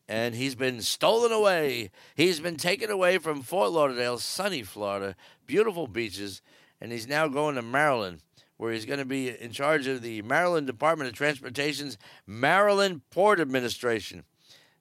And 0.06 0.34
he's 0.34 0.54
been 0.54 0.82
stolen 0.82 1.32
away. 1.32 1.92
He's 2.14 2.40
been 2.40 2.58
taken 2.58 2.90
away 2.90 3.16
from 3.16 3.40
Fort 3.40 3.70
Lauderdale, 3.70 4.18
sunny 4.18 4.62
Florida, 4.62 5.16
beautiful 5.46 5.86
beaches, 5.86 6.42
and 6.78 6.92
he's 6.92 7.08
now 7.08 7.26
going 7.26 7.54
to 7.54 7.62
Maryland, 7.62 8.20
where 8.58 8.74
he's 8.74 8.84
going 8.84 8.98
to 8.98 9.06
be 9.06 9.30
in 9.30 9.50
charge 9.50 9.86
of 9.86 10.02
the 10.02 10.20
Maryland 10.20 10.66
Department 10.66 11.08
of 11.08 11.16
Transportation's 11.16 11.96
Maryland 12.26 13.00
Port 13.08 13.40
Administration. 13.40 14.24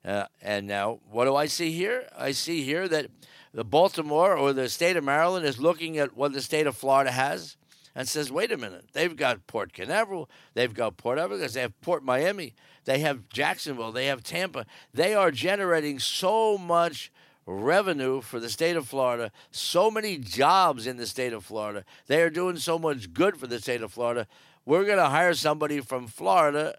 Uh, 0.06 0.26
and 0.40 0.68
now, 0.68 1.00
what 1.10 1.24
do 1.24 1.34
I 1.34 1.46
see 1.46 1.72
here? 1.72 2.08
I 2.16 2.30
see 2.30 2.62
here 2.62 2.86
that 2.86 3.06
the 3.52 3.64
Baltimore 3.64 4.36
or 4.36 4.52
the 4.52 4.68
state 4.68 4.96
of 4.96 5.02
Maryland 5.02 5.44
is 5.44 5.58
looking 5.58 5.98
at 5.98 6.16
what 6.16 6.32
the 6.32 6.40
state 6.40 6.68
of 6.68 6.76
Florida 6.76 7.10
has 7.10 7.56
and 7.96 8.06
says, 8.06 8.30
wait 8.30 8.52
a 8.52 8.56
minute, 8.56 8.84
they've 8.92 9.16
got 9.16 9.46
Port 9.46 9.72
Canaveral, 9.72 10.30
they've 10.54 10.74
got 10.74 10.96
Port 10.96 11.18
Everglades, 11.18 11.54
they 11.54 11.62
have 11.62 11.80
Port 11.80 12.04
Miami, 12.04 12.54
they 12.84 13.00
have 13.00 13.28
Jacksonville, 13.30 13.90
they 13.90 14.06
have 14.06 14.22
Tampa. 14.22 14.66
They 14.94 15.14
are 15.14 15.30
generating 15.30 15.98
so 15.98 16.56
much 16.56 17.10
revenue 17.46 18.20
for 18.20 18.38
the 18.38 18.50
state 18.50 18.76
of 18.76 18.86
Florida, 18.86 19.32
so 19.50 19.90
many 19.90 20.18
jobs 20.18 20.86
in 20.86 20.98
the 20.98 21.06
state 21.06 21.32
of 21.32 21.44
Florida. 21.44 21.84
They 22.06 22.20
are 22.22 22.30
doing 22.30 22.58
so 22.58 22.78
much 22.78 23.12
good 23.12 23.38
for 23.38 23.46
the 23.46 23.60
state 23.60 23.82
of 23.82 23.92
Florida. 23.92 24.28
We're 24.64 24.84
going 24.84 24.98
to 24.98 25.08
hire 25.08 25.34
somebody 25.34 25.80
from 25.80 26.06
Florida 26.06 26.76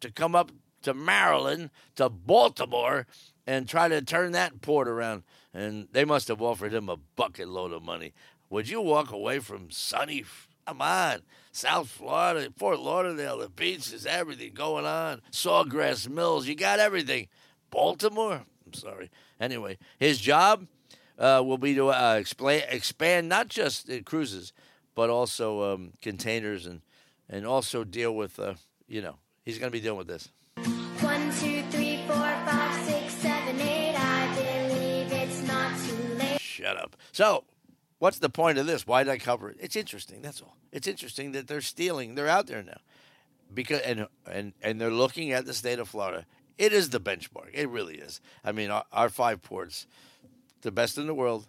to 0.00 0.10
come 0.10 0.34
up 0.34 0.50
to 0.82 0.94
Maryland, 0.94 1.70
to 1.96 2.08
Baltimore, 2.08 3.06
and 3.46 3.68
try 3.68 3.88
to 3.88 4.02
turn 4.02 4.32
that 4.32 4.60
port 4.60 4.88
around. 4.88 5.22
And 5.52 5.88
they 5.92 6.04
must 6.04 6.28
have 6.28 6.40
offered 6.40 6.72
him 6.72 6.88
a 6.88 6.96
bucket 7.16 7.48
load 7.48 7.72
of 7.72 7.82
money. 7.82 8.12
Would 8.50 8.68
you 8.68 8.80
walk 8.80 9.12
away 9.12 9.38
from 9.38 9.70
sunny, 9.70 10.24
come 10.66 10.82
on, 10.82 11.22
South 11.52 11.88
Florida, 11.88 12.52
Fort 12.56 12.80
Lauderdale, 12.80 13.38
the 13.38 13.48
beaches, 13.48 14.06
everything 14.06 14.54
going 14.54 14.84
on, 14.84 15.22
Sawgrass 15.30 16.08
Mills, 16.08 16.46
you 16.46 16.54
got 16.54 16.78
everything. 16.78 17.28
Baltimore? 17.70 18.42
I'm 18.66 18.72
sorry. 18.72 19.10
Anyway, 19.40 19.78
his 19.98 20.18
job 20.18 20.66
uh, 21.18 21.42
will 21.44 21.58
be 21.58 21.74
to 21.74 21.88
uh, 21.90 22.16
explain, 22.18 22.62
expand 22.68 23.28
not 23.28 23.48
just 23.48 23.90
cruises, 24.04 24.52
but 24.94 25.10
also 25.10 25.74
um, 25.74 25.92
containers 26.02 26.66
and, 26.66 26.82
and 27.28 27.46
also 27.46 27.84
deal 27.84 28.14
with, 28.14 28.38
uh, 28.38 28.54
you 28.88 29.00
know, 29.00 29.16
he's 29.44 29.58
going 29.58 29.70
to 29.70 29.76
be 29.76 29.80
dealing 29.80 29.98
with 29.98 30.08
this. 30.08 30.30
Eight. 31.20 31.50
up. 36.80 36.96
So, 37.12 37.44
what's 37.98 38.18
the 38.18 38.30
point 38.30 38.58
of 38.58 38.66
this? 38.66 38.86
Why 38.86 39.04
did 39.04 39.10
I 39.10 39.18
cover 39.18 39.50
it? 39.50 39.58
It's 39.60 39.76
interesting. 39.76 40.22
That's 40.22 40.40
all. 40.40 40.56
It's 40.72 40.86
interesting 40.86 41.32
that 41.32 41.46
they're 41.46 41.60
stealing. 41.60 42.14
They're 42.14 42.28
out 42.28 42.46
there 42.46 42.62
now, 42.62 42.78
because 43.52 43.80
and 43.80 44.06
and 44.30 44.52
and 44.62 44.80
they're 44.80 44.90
looking 44.90 45.32
at 45.32 45.46
the 45.46 45.54
state 45.54 45.78
of 45.78 45.88
Florida. 45.88 46.26
It 46.58 46.72
is 46.72 46.90
the 46.90 47.00
benchmark. 47.00 47.50
It 47.52 47.68
really 47.68 47.96
is. 47.96 48.20
I 48.44 48.52
mean, 48.52 48.70
our, 48.70 48.84
our 48.92 49.08
five 49.08 49.42
ports, 49.42 49.86
the 50.60 50.70
best 50.70 50.98
in 50.98 51.06
the 51.06 51.14
world. 51.14 51.46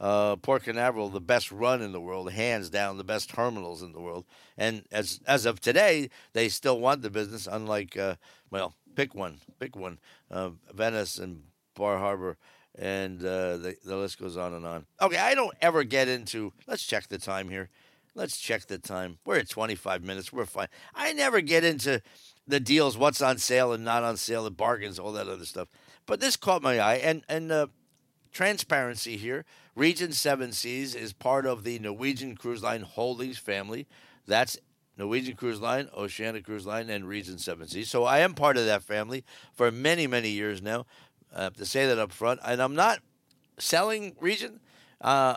Uh, 0.00 0.34
Port 0.36 0.64
Canaveral, 0.64 1.08
the 1.08 1.20
best 1.20 1.52
run 1.52 1.80
in 1.80 1.92
the 1.92 2.00
world, 2.00 2.30
hands 2.32 2.68
down, 2.68 2.98
the 2.98 3.04
best 3.04 3.30
terminals 3.30 3.80
in 3.80 3.92
the 3.92 4.00
world. 4.00 4.24
And 4.58 4.82
as 4.90 5.20
as 5.26 5.46
of 5.46 5.60
today, 5.60 6.10
they 6.32 6.48
still 6.48 6.80
want 6.80 7.02
the 7.02 7.10
business. 7.10 7.46
Unlike, 7.46 7.96
uh, 7.96 8.16
well, 8.50 8.74
pick 8.94 9.14
one, 9.14 9.38
pick 9.58 9.76
one, 9.76 9.98
uh, 10.30 10.50
Venice 10.72 11.18
and 11.18 11.42
Bar 11.74 11.98
Harbor, 11.98 12.36
and 12.76 13.20
uh, 13.20 13.56
the 13.56 13.76
the 13.84 13.96
list 13.96 14.18
goes 14.18 14.36
on 14.36 14.54
and 14.54 14.66
on. 14.66 14.86
Okay, 15.00 15.18
I 15.18 15.34
don't 15.34 15.54
ever 15.60 15.84
get 15.84 16.08
into. 16.08 16.52
Let's 16.66 16.84
check 16.84 17.08
the 17.08 17.18
time 17.18 17.48
here. 17.48 17.70
Let's 18.14 18.38
check 18.38 18.66
the 18.66 18.78
time. 18.78 19.18
We're 19.26 19.38
at 19.38 19.48
25 19.48 20.04
minutes. 20.04 20.32
We're 20.32 20.46
fine. 20.46 20.68
I 20.94 21.12
never 21.12 21.40
get 21.40 21.64
into 21.64 22.00
the 22.46 22.60
deals, 22.60 22.96
what's 22.96 23.20
on 23.20 23.38
sale 23.38 23.72
and 23.72 23.84
not 23.84 24.04
on 24.04 24.16
sale, 24.16 24.44
the 24.44 24.50
bargains, 24.50 24.98
all 24.98 25.12
that 25.12 25.28
other 25.28 25.46
stuff. 25.46 25.68
But 26.06 26.20
this 26.20 26.36
caught 26.36 26.62
my 26.62 26.78
eye, 26.78 26.96
and 26.96 27.24
and 27.28 27.50
uh, 27.50 27.66
transparency 28.32 29.16
here. 29.16 29.44
Regent 29.74 30.14
Seven 30.14 30.52
Seas 30.52 30.94
is 30.94 31.12
part 31.12 31.46
of 31.46 31.64
the 31.64 31.78
Norwegian 31.78 32.36
Cruise 32.36 32.62
Line 32.62 32.82
Holdings 32.82 33.38
family. 33.38 33.86
That's 34.26 34.58
Norwegian 34.96 35.36
Cruise 35.36 35.60
Line, 35.60 35.88
Oceania 35.96 36.40
Cruise 36.40 36.66
Line, 36.66 36.88
and 36.88 37.08
Regent 37.08 37.40
Seven 37.40 37.66
Seas. 37.66 37.90
So 37.90 38.04
I 38.04 38.20
am 38.20 38.34
part 38.34 38.56
of 38.56 38.66
that 38.66 38.82
family 38.82 39.24
for 39.52 39.70
many, 39.70 40.06
many 40.06 40.30
years 40.30 40.62
now. 40.62 40.86
I 41.34 41.42
have 41.42 41.56
to 41.56 41.66
say 41.66 41.86
that 41.86 41.98
up 41.98 42.12
front. 42.12 42.40
And 42.44 42.60
I'm 42.62 42.74
not 42.74 43.00
selling 43.58 44.14
Regent. 44.20 44.60
Uh, 45.00 45.36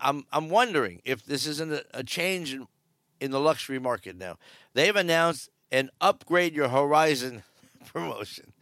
I'm 0.00 0.24
I'm 0.32 0.48
wondering 0.48 1.00
if 1.04 1.24
this 1.24 1.46
isn't 1.46 1.72
a, 1.72 1.84
a 1.92 2.04
change 2.04 2.54
in, 2.54 2.66
in 3.20 3.30
the 3.30 3.40
luxury 3.40 3.78
market 3.78 4.16
now. 4.16 4.36
They've 4.74 4.94
announced 4.94 5.50
an 5.72 5.90
upgrade 6.00 6.54
your 6.54 6.68
horizon 6.68 7.42
promotion. 7.86 8.52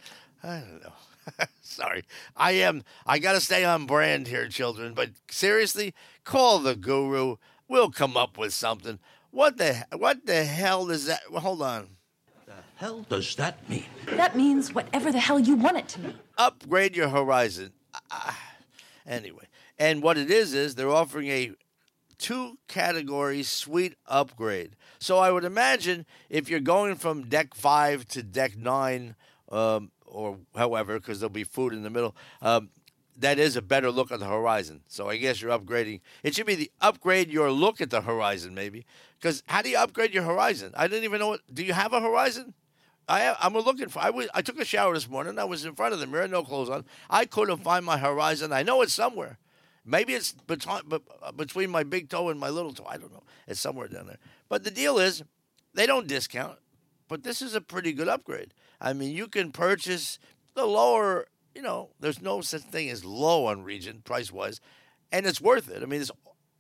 I 0.43 0.61
don't 0.61 0.83
know. 0.83 0.93
Sorry. 1.61 2.05
I 2.37 2.53
am 2.53 2.85
I 3.05 3.19
got 3.19 3.33
to 3.33 3.41
stay 3.41 3.65
on 3.65 3.87
brand 3.87 4.29
here 4.29 4.49
children, 4.49 4.95
but 4.95 5.11
seriously, 5.31 5.95
call 6.25 6.59
the 6.61 6.77
guru. 6.77 7.37
We'll 7.69 7.91
come 7.91 8.17
up 8.17 8.39
with 8.39 8.53
something. 8.53 9.01
What 9.37 9.59
the 9.59 9.85
what 9.95 10.25
the 10.25 10.45
hell 10.45 10.87
does 10.87 11.05
that 11.05 11.21
Hold 11.25 11.61
on. 11.61 11.89
The 12.47 12.55
hell 12.77 13.05
does 13.07 13.37
that 13.37 13.69
mean? 13.69 13.85
That 14.07 14.35
means 14.35 14.75
whatever 14.75 15.13
the 15.13 15.19
hell 15.19 15.39
you 15.39 15.57
want 15.57 15.77
it 15.77 15.89
to 15.89 16.01
mean. 16.01 16.15
Upgrade 16.39 16.97
your 16.97 17.11
horizon. 17.11 17.75
Uh, 18.11 18.33
anyway, 19.07 19.45
and 19.79 20.03
what 20.03 20.17
it 20.17 20.31
is 20.31 20.55
is 20.55 20.75
they're 20.75 20.89
offering 20.89 21.29
a 21.29 21.51
two 22.17 22.57
category 22.67 23.43
suite 23.43 23.97
upgrade. 24.07 24.75
So 24.99 25.19
I 25.19 25.31
would 25.31 25.45
imagine 25.45 26.07
if 26.31 26.49
you're 26.49 26.59
going 26.59 26.95
from 26.95 27.29
deck 27.29 27.55
five 27.55 28.09
to 28.09 28.23
deck 28.23 28.57
nine, 28.57 29.17
um, 29.53 29.91
or 30.07 30.39
however, 30.55 30.99
because 30.99 31.21
there'll 31.21 31.29
be 31.29 31.45
food 31.45 31.75
in 31.75 31.83
the 31.83 31.91
middle. 31.91 32.17
Um, 32.41 32.71
that 33.19 33.39
is 33.39 33.57
a 33.57 33.63
better 33.63 33.91
look 33.91 34.13
at 34.13 34.21
the 34.21 34.27
horizon. 34.27 34.83
So 34.89 35.09
I 35.09 35.17
guess 35.17 35.41
you're 35.41 35.57
upgrading. 35.57 36.01
It 36.23 36.35
should 36.35 36.47
be 36.47 36.55
the 36.55 36.71
upgrade 36.81 37.31
your 37.31 37.51
look 37.51 37.81
at 37.81 37.91
the 37.91 38.03
horizon, 38.03 38.55
maybe. 38.55 38.87
Because 39.19 39.43
how 39.47 39.63
do 39.63 39.71
you 39.71 39.79
upgrade 39.79 40.13
your 40.13 40.25
horizon? 40.25 40.73
I 40.77 40.89
didn't 40.89 41.05
even 41.05 41.21
know. 41.21 41.29
What, 41.29 41.41
do 41.53 41.65
you 41.65 41.73
have 41.73 41.93
a 41.93 42.01
horizon? 42.01 42.55
I 43.09 43.37
I'm 43.41 43.55
looking 43.55 43.89
for. 43.89 44.01
I 44.01 44.11
was. 44.11 44.29
I 44.35 44.43
took 44.43 44.61
a 44.61 44.65
shower 44.65 44.95
this 44.95 45.09
morning. 45.09 45.39
I 45.39 45.45
was 45.45 45.65
in 45.65 45.75
front 45.75 45.95
of 45.95 46.01
the 46.01 46.07
mirror, 46.07 46.27
no 46.29 46.43
clothes 46.43 46.69
on. 46.69 46.85
I 47.09 47.25
couldn't 47.25 47.59
find 47.59 47.85
my 47.85 47.99
horizon. 47.99 48.53
I 48.53 48.63
know 48.63 48.83
it's 48.83 48.93
somewhere. 48.93 49.39
Maybe 49.85 50.15
it's 50.15 50.33
between 50.33 50.81
uh, 50.91 51.33
between 51.33 51.71
my 51.71 51.85
big 51.85 52.09
toe 52.09 52.29
and 52.29 52.41
my 52.41 52.51
little 52.51 52.73
toe. 52.73 52.87
I 52.89 52.97
don't 52.97 53.13
know. 53.13 53.23
It's 53.47 53.61
somewhere 53.61 53.87
down 53.87 54.09
there. 54.09 54.19
But 54.49 54.65
the 54.65 54.73
deal 54.73 54.99
is, 54.99 55.23
they 55.75 55.87
don't 55.87 56.09
discount. 56.09 56.59
But 57.09 57.23
this 57.23 57.41
is 57.41 57.55
a 57.55 57.61
pretty 57.61 57.93
good 57.93 58.09
upgrade. 58.09 58.53
I 58.81 58.93
mean, 58.93 59.15
you 59.15 59.29
can 59.29 59.53
purchase 59.53 60.19
the 60.55 60.65
lower, 60.65 61.27
you 61.57 61.63
know, 61.63 61.89
there's 61.99 62.21
no 62.21 62.43
such 62.43 62.61
thing 62.61 62.91
as 62.91 63.03
low 63.03 63.47
on 63.47 63.65
Regent 63.65 64.05
price 64.05 64.31
wise, 64.31 64.61
and 65.11 65.25
it's 65.25 65.41
worth 65.41 65.71
it. 65.71 65.83
I 65.83 65.87
mean, 65.87 66.03
it's 66.03 66.11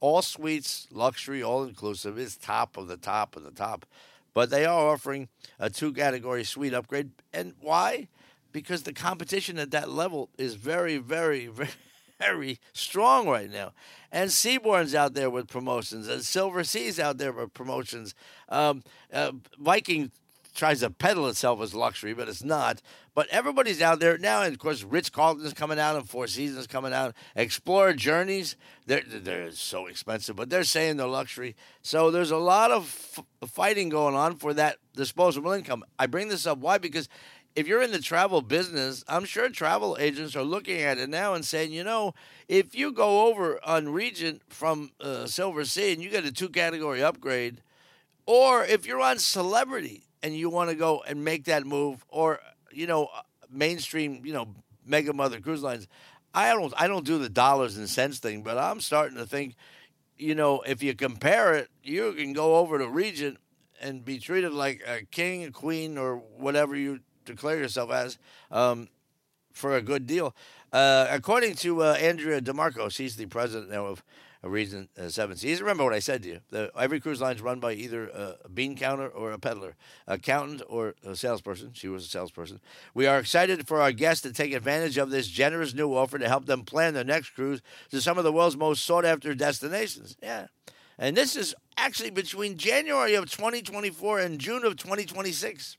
all 0.00 0.22
suites, 0.22 0.88
luxury, 0.90 1.42
all 1.42 1.64
inclusive. 1.64 2.18
It's 2.18 2.35
top 2.35 2.78
of 2.78 2.88
the 2.88 2.96
top 2.96 3.37
of 3.37 3.42
the 3.42 3.50
top. 3.50 3.85
But 4.32 4.48
they 4.48 4.64
are 4.64 4.88
offering 4.88 5.28
a 5.59 5.68
two 5.68 5.92
category 5.92 6.44
suite 6.44 6.72
upgrade. 6.72 7.11
And 7.35 7.52
why? 7.61 8.09
Because 8.52 8.85
the 8.85 8.94
competition 8.94 9.59
at 9.59 9.70
that 9.72 9.90
level 9.90 10.30
is 10.38 10.54
very, 10.54 10.96
very, 10.96 11.46
very, 11.46 11.70
very 12.18 12.59
strong 12.72 13.28
right 13.28 13.50
now. 13.50 13.72
And 14.11 14.30
Seabourn's 14.30 14.94
out 14.94 15.12
there 15.12 15.28
with 15.28 15.46
promotions, 15.46 16.09
and 16.09 16.22
Silversea's 16.22 16.98
out 16.98 17.18
there 17.18 17.32
with 17.32 17.52
promotions. 17.52 18.14
Um, 18.48 18.82
uh, 19.12 19.32
Viking 19.59 20.11
tries 20.54 20.80
to 20.80 20.88
peddle 20.88 21.28
itself 21.28 21.61
as 21.61 21.74
luxury, 21.74 22.14
but 22.14 22.28
it's 22.28 22.42
not. 22.42 22.80
But 23.16 23.29
everybody's 23.31 23.81
out 23.81 23.98
there 23.98 24.18
now, 24.18 24.42
and 24.42 24.52
of 24.52 24.59
course, 24.59 24.83
Ritz 24.83 25.09
Carlton's 25.09 25.55
coming 25.55 25.79
out, 25.79 25.96
and 25.96 26.07
Four 26.07 26.26
Seasons 26.26 26.59
is 26.59 26.66
coming 26.66 26.92
out. 26.92 27.14
Explora 27.35 27.96
Journeys, 27.96 28.57
they're 28.85 29.05
they're 29.07 29.50
so 29.52 29.87
expensive, 29.87 30.37
but 30.37 30.50
they're 30.50 30.64
saying 30.64 30.98
they're 30.98 31.07
luxury. 31.07 31.57
So 31.81 32.11
there's 32.11 32.31
a 32.31 32.37
lot 32.37 32.70
of 32.70 32.83
f- 33.16 33.50
fighting 33.50 33.88
going 33.88 34.14
on 34.14 34.37
for 34.37 34.52
that 34.52 34.76
disposable 34.94 35.52
income. 35.52 35.83
I 35.98 36.07
bring 36.07 36.29
this 36.29 36.46
up 36.46 36.59
why 36.59 36.76
because 36.76 37.09
if 37.55 37.66
you're 37.66 37.81
in 37.81 37.90
the 37.90 38.02
travel 38.02 38.42
business, 38.42 39.02
I'm 39.09 39.24
sure 39.24 39.48
travel 39.48 39.96
agents 39.98 40.37
are 40.37 40.42
looking 40.42 40.83
at 40.83 40.98
it 40.98 41.09
now 41.09 41.33
and 41.33 41.42
saying, 41.42 41.72
you 41.72 41.85
know, 41.85 42.12
if 42.48 42.74
you 42.74 42.92
go 42.92 43.29
over 43.29 43.59
on 43.64 43.88
Regent 43.88 44.42
from 44.50 44.90
uh, 45.00 45.24
Silversea 45.24 45.94
and 45.94 46.02
you 46.02 46.11
get 46.11 46.26
a 46.26 46.33
two 46.33 46.50
category 46.50 47.02
upgrade, 47.02 47.62
or 48.26 48.62
if 48.62 48.87
you're 48.87 49.00
on 49.00 49.18
Celebrity 49.18 50.02
and 50.22 50.37
you 50.37 50.50
want 50.50 50.68
to 50.68 50.76
go 50.76 51.02
and 51.09 51.24
make 51.24 51.44
that 51.44 51.64
move, 51.64 52.05
or 52.11 52.40
you 52.76 52.86
know, 52.86 53.06
uh, 53.06 53.22
mainstream, 53.50 54.24
you 54.24 54.32
know, 54.32 54.48
mega 54.84 55.12
mother 55.12 55.40
cruise 55.40 55.62
lines. 55.62 55.88
I 56.34 56.52
don't, 56.52 56.72
I 56.76 56.86
don't 56.86 57.06
do 57.06 57.18
the 57.18 57.28
dollars 57.30 57.78
and 57.78 57.88
cents 57.88 58.18
thing, 58.18 58.42
but 58.42 58.58
I'm 58.58 58.80
starting 58.80 59.16
to 59.16 59.26
think, 59.26 59.54
you 60.18 60.34
know, 60.34 60.60
if 60.60 60.82
you 60.82 60.94
compare 60.94 61.54
it, 61.54 61.68
you 61.82 62.12
can 62.12 62.32
go 62.32 62.56
over 62.56 62.78
to 62.78 62.88
Regent 62.88 63.38
and 63.80 64.04
be 64.04 64.18
treated 64.18 64.52
like 64.52 64.82
a 64.86 65.04
king, 65.04 65.44
a 65.44 65.50
queen, 65.50 65.96
or 65.98 66.16
whatever 66.16 66.76
you 66.76 67.00
declare 67.24 67.58
yourself 67.58 67.90
as, 67.90 68.18
um, 68.50 68.88
for 69.52 69.76
a 69.76 69.82
good 69.82 70.06
deal. 70.06 70.34
Uh, 70.72 71.06
according 71.10 71.54
to 71.54 71.82
uh, 71.82 71.96
Andrea 71.98 72.40
DeMarco, 72.40 72.90
she's 72.90 73.16
the 73.16 73.26
president 73.26 73.70
now 73.70 73.86
of 73.86 74.02
a 74.46 74.48
Regent 74.48 74.90
uh, 74.96 75.09
Seven 75.09 75.37
Seas. 75.37 75.61
Remember 75.61 75.85
what 75.85 75.92
I 75.92 75.98
said 75.98 76.22
to 76.22 76.28
you. 76.28 76.40
The, 76.50 76.70
every 76.78 77.00
cruise 77.00 77.20
line 77.20 77.35
is 77.35 77.42
run 77.42 77.59
by 77.59 77.72
either 77.72 78.09
a 78.09 78.48
bean 78.48 78.76
counter 78.76 79.09
or 79.09 79.32
a 79.32 79.38
peddler, 79.38 79.74
accountant 80.06 80.62
or 80.68 80.94
a 81.04 81.16
salesperson. 81.16 81.72
She 81.74 81.88
was 81.88 82.06
a 82.06 82.09
salesperson. 82.09 82.61
We 82.94 83.06
are 83.06 83.18
excited 83.18 83.66
for 83.66 83.80
our 83.80 83.92
guests 83.92 84.22
to 84.22 84.32
take 84.32 84.52
advantage 84.52 84.96
of 84.98 85.11
this 85.11 85.26
generous 85.26 85.74
new 85.74 85.92
offer 85.94 86.18
to 86.18 86.28
help 86.28 86.46
them 86.46 86.62
plan 86.62 86.94
their 86.94 87.04
next 87.04 87.30
cruise 87.30 87.61
to 87.90 88.00
some 88.00 88.18
of 88.18 88.24
the 88.24 88.32
world's 88.32 88.56
most 88.56 88.85
sought 88.85 89.04
after 89.04 89.35
destinations. 89.35 90.16
Yeah. 90.22 90.46
And 90.96 91.16
this 91.16 91.37
is 91.37 91.54
actually 91.76 92.11
between 92.11 92.56
January 92.56 93.14
of 93.14 93.30
2024 93.30 94.20
and 94.20 94.38
June 94.38 94.64
of 94.64 94.76
2026. 94.76 95.76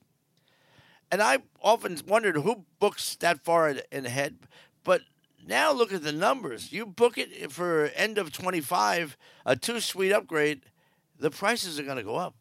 And 1.10 1.22
I 1.22 1.38
often 1.62 1.98
wondered 2.06 2.36
who 2.36 2.64
books 2.78 3.16
that 3.16 3.42
far 3.42 3.70
in 3.90 4.04
ahead, 4.04 4.36
but 4.84 5.00
now 5.48 5.72
look 5.72 5.92
at 5.92 6.02
the 6.02 6.12
numbers. 6.12 6.72
You 6.72 6.84
book 6.86 7.16
it 7.16 7.50
for 7.50 7.86
end 7.96 8.18
of 8.18 8.32
25, 8.32 9.16
a 9.46 9.56
two 9.56 9.80
suite 9.80 10.12
upgrade, 10.12 10.60
the 11.18 11.30
prices 11.30 11.80
are 11.80 11.82
going 11.82 11.96
to 11.96 12.02
go 12.02 12.16
up. 12.16 12.34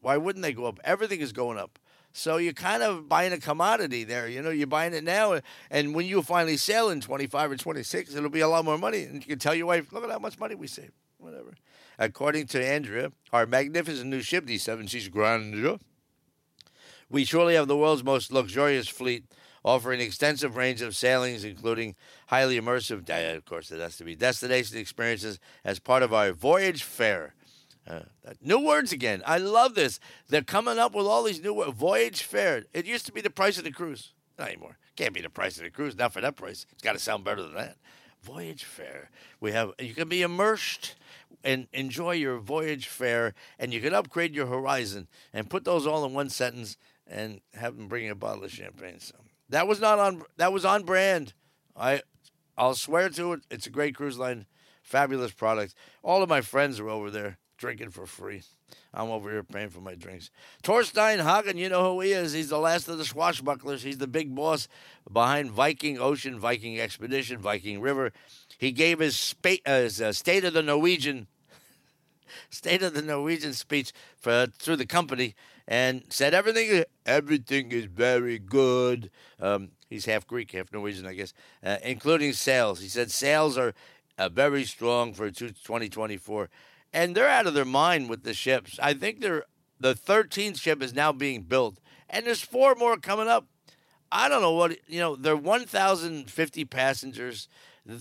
Why 0.00 0.16
wouldn't 0.16 0.42
they 0.42 0.52
go 0.52 0.66
up? 0.66 0.78
Everything 0.84 1.20
is 1.20 1.32
going 1.32 1.58
up. 1.58 1.78
So 2.12 2.36
you're 2.36 2.52
kind 2.52 2.82
of 2.82 3.08
buying 3.08 3.32
a 3.32 3.38
commodity 3.38 4.04
there. 4.04 4.28
You 4.28 4.42
know, 4.42 4.50
you're 4.50 4.66
buying 4.66 4.92
it 4.94 5.04
now, 5.04 5.40
and 5.70 5.94
when 5.94 6.06
you 6.06 6.22
finally 6.22 6.56
sell 6.56 6.90
in 6.90 7.00
25 7.00 7.52
or 7.52 7.56
26, 7.56 8.14
it'll 8.14 8.28
be 8.28 8.40
a 8.40 8.48
lot 8.48 8.64
more 8.64 8.78
money. 8.78 9.04
And 9.04 9.16
you 9.16 9.28
can 9.28 9.38
tell 9.38 9.54
your 9.54 9.66
wife, 9.66 9.92
look 9.92 10.04
at 10.04 10.10
how 10.10 10.18
much 10.18 10.38
money 10.38 10.54
we 10.54 10.66
saved. 10.66 10.92
Whatever. 11.18 11.54
According 11.98 12.46
to 12.48 12.66
Andrea, 12.66 13.12
our 13.32 13.46
magnificent 13.46 14.08
new 14.08 14.22
ship, 14.22 14.46
the 14.46 14.58
Seven 14.58 14.88
Seas 14.88 15.08
Grandeur, 15.08 15.78
we 17.08 17.24
surely 17.24 17.54
have 17.54 17.68
the 17.68 17.76
world's 17.76 18.02
most 18.02 18.32
luxurious 18.32 18.88
fleet 18.88 19.24
offering 19.64 20.00
extensive 20.00 20.56
range 20.56 20.82
of 20.82 20.96
sailings, 20.96 21.44
including 21.44 21.94
highly 22.28 22.60
immersive, 22.60 23.08
of 23.36 23.44
course, 23.44 23.70
it 23.70 23.80
has 23.80 23.96
to 23.96 24.04
be 24.04 24.14
destination 24.14 24.78
experiences 24.78 25.38
as 25.64 25.78
part 25.78 26.02
of 26.02 26.12
our 26.12 26.32
voyage 26.32 26.82
fare. 26.82 27.34
Uh, 27.86 28.00
new 28.42 28.58
words 28.58 28.92
again. 28.92 29.22
I 29.26 29.38
love 29.38 29.74
this. 29.74 29.98
They're 30.28 30.42
coming 30.42 30.78
up 30.78 30.94
with 30.94 31.06
all 31.06 31.24
these 31.24 31.42
new 31.42 31.54
words. 31.54 31.72
Voyage 31.72 32.22
fare. 32.22 32.64
It 32.72 32.86
used 32.86 33.06
to 33.06 33.12
be 33.12 33.20
the 33.20 33.30
price 33.30 33.58
of 33.58 33.64
the 33.64 33.72
cruise. 33.72 34.12
Not 34.38 34.48
anymore. 34.48 34.78
Can't 34.96 35.14
be 35.14 35.20
the 35.20 35.30
price 35.30 35.56
of 35.56 35.64
the 35.64 35.70
cruise. 35.70 35.96
Not 35.96 36.12
for 36.12 36.20
that 36.20 36.36
price. 36.36 36.66
It's 36.70 36.82
got 36.82 36.92
to 36.92 36.98
sound 36.98 37.24
better 37.24 37.42
than 37.42 37.54
that. 37.54 37.76
Voyage 38.22 38.64
fare. 38.64 39.10
We 39.40 39.52
have. 39.52 39.72
You 39.78 39.94
can 39.94 40.08
be 40.08 40.22
immersed 40.22 40.94
and 41.42 41.66
enjoy 41.72 42.12
your 42.12 42.38
voyage 42.38 42.86
fare, 42.86 43.34
and 43.58 43.72
you 43.72 43.80
can 43.80 43.94
upgrade 43.94 44.34
your 44.34 44.46
horizon 44.46 45.08
and 45.32 45.48
put 45.48 45.64
those 45.64 45.86
all 45.86 46.04
in 46.04 46.12
one 46.12 46.28
sentence 46.28 46.76
and 47.06 47.40
have 47.54 47.76
them 47.76 47.88
bring 47.88 48.04
you 48.04 48.12
a 48.12 48.14
bottle 48.14 48.44
of 48.44 48.52
champagne. 48.52 48.98
That 49.50 49.68
was 49.68 49.80
not 49.80 49.98
on. 49.98 50.22
That 50.36 50.52
was 50.52 50.64
on 50.64 50.82
brand. 50.84 51.34
I, 51.76 52.02
I'll 52.56 52.74
swear 52.74 53.08
to 53.10 53.34
it. 53.34 53.40
It's 53.50 53.66
a 53.66 53.70
great 53.70 53.94
cruise 53.94 54.18
line 54.18 54.46
Fabulous 54.90 55.30
product. 55.30 55.74
All 56.02 56.20
of 56.20 56.28
my 56.28 56.40
friends 56.40 56.80
are 56.80 56.88
over 56.88 57.12
there 57.12 57.38
drinking 57.58 57.90
for 57.90 58.06
free. 58.06 58.42
I'm 58.92 59.08
over 59.08 59.30
here 59.30 59.44
paying 59.44 59.68
for 59.68 59.80
my 59.80 59.94
drinks. 59.94 60.30
Torstein 60.64 61.22
Hagen, 61.22 61.56
you 61.56 61.68
know 61.68 61.92
who 61.92 62.00
he 62.00 62.10
is. 62.10 62.32
He's 62.32 62.48
the 62.48 62.58
last 62.58 62.88
of 62.88 62.98
the 62.98 63.04
swashbucklers. 63.04 63.82
He's 63.82 63.98
the 63.98 64.08
big 64.08 64.34
boss 64.34 64.66
behind 65.12 65.52
Viking 65.52 66.00
Ocean, 66.00 66.40
Viking 66.40 66.80
Expedition, 66.80 67.38
Viking 67.38 67.80
River. 67.80 68.10
He 68.58 68.72
gave 68.72 68.98
his, 68.98 69.14
spa- 69.14 69.62
uh, 69.64 69.82
his 69.82 70.00
uh, 70.00 70.12
State 70.12 70.44
of 70.44 70.54
the 70.54 70.62
Norwegian 70.62 71.28
State 72.50 72.82
of 72.82 72.94
the 72.94 73.02
Norwegian 73.02 73.52
speech 73.52 73.92
for 74.16 74.46
through 74.58 74.76
the 74.76 74.86
company 74.86 75.36
and 75.70 76.02
said 76.08 76.34
everything 76.34 76.84
everything 77.06 77.70
is 77.70 77.84
very 77.84 78.38
good. 78.38 79.10
Um, 79.40 79.70
he's 79.88 80.04
half 80.04 80.26
Greek, 80.26 80.50
half 80.50 80.72
Norwegian, 80.72 81.06
I 81.06 81.14
guess, 81.14 81.32
uh, 81.64 81.76
including 81.82 82.32
sales. 82.32 82.80
He 82.80 82.88
said 82.88 83.10
sales 83.10 83.56
are 83.56 83.72
uh, 84.18 84.28
very 84.28 84.64
strong 84.64 85.14
for 85.14 85.30
2024, 85.30 86.50
and 86.92 87.14
they're 87.14 87.28
out 87.28 87.46
of 87.46 87.54
their 87.54 87.64
mind 87.64 88.10
with 88.10 88.24
the 88.24 88.34
ships. 88.34 88.78
I 88.82 88.92
think 88.92 89.20
they're 89.20 89.44
the 89.78 89.94
13th 89.94 90.60
ship 90.60 90.82
is 90.82 90.92
now 90.92 91.12
being 91.12 91.42
built, 91.42 91.78
and 92.10 92.26
there's 92.26 92.42
four 92.42 92.74
more 92.74 92.96
coming 92.96 93.28
up. 93.28 93.46
I 94.12 94.28
don't 94.28 94.42
know 94.42 94.52
what 94.52 94.76
you 94.88 94.98
know. 94.98 95.14
They're 95.14 95.36
1,050 95.36 96.64
passengers, 96.64 97.48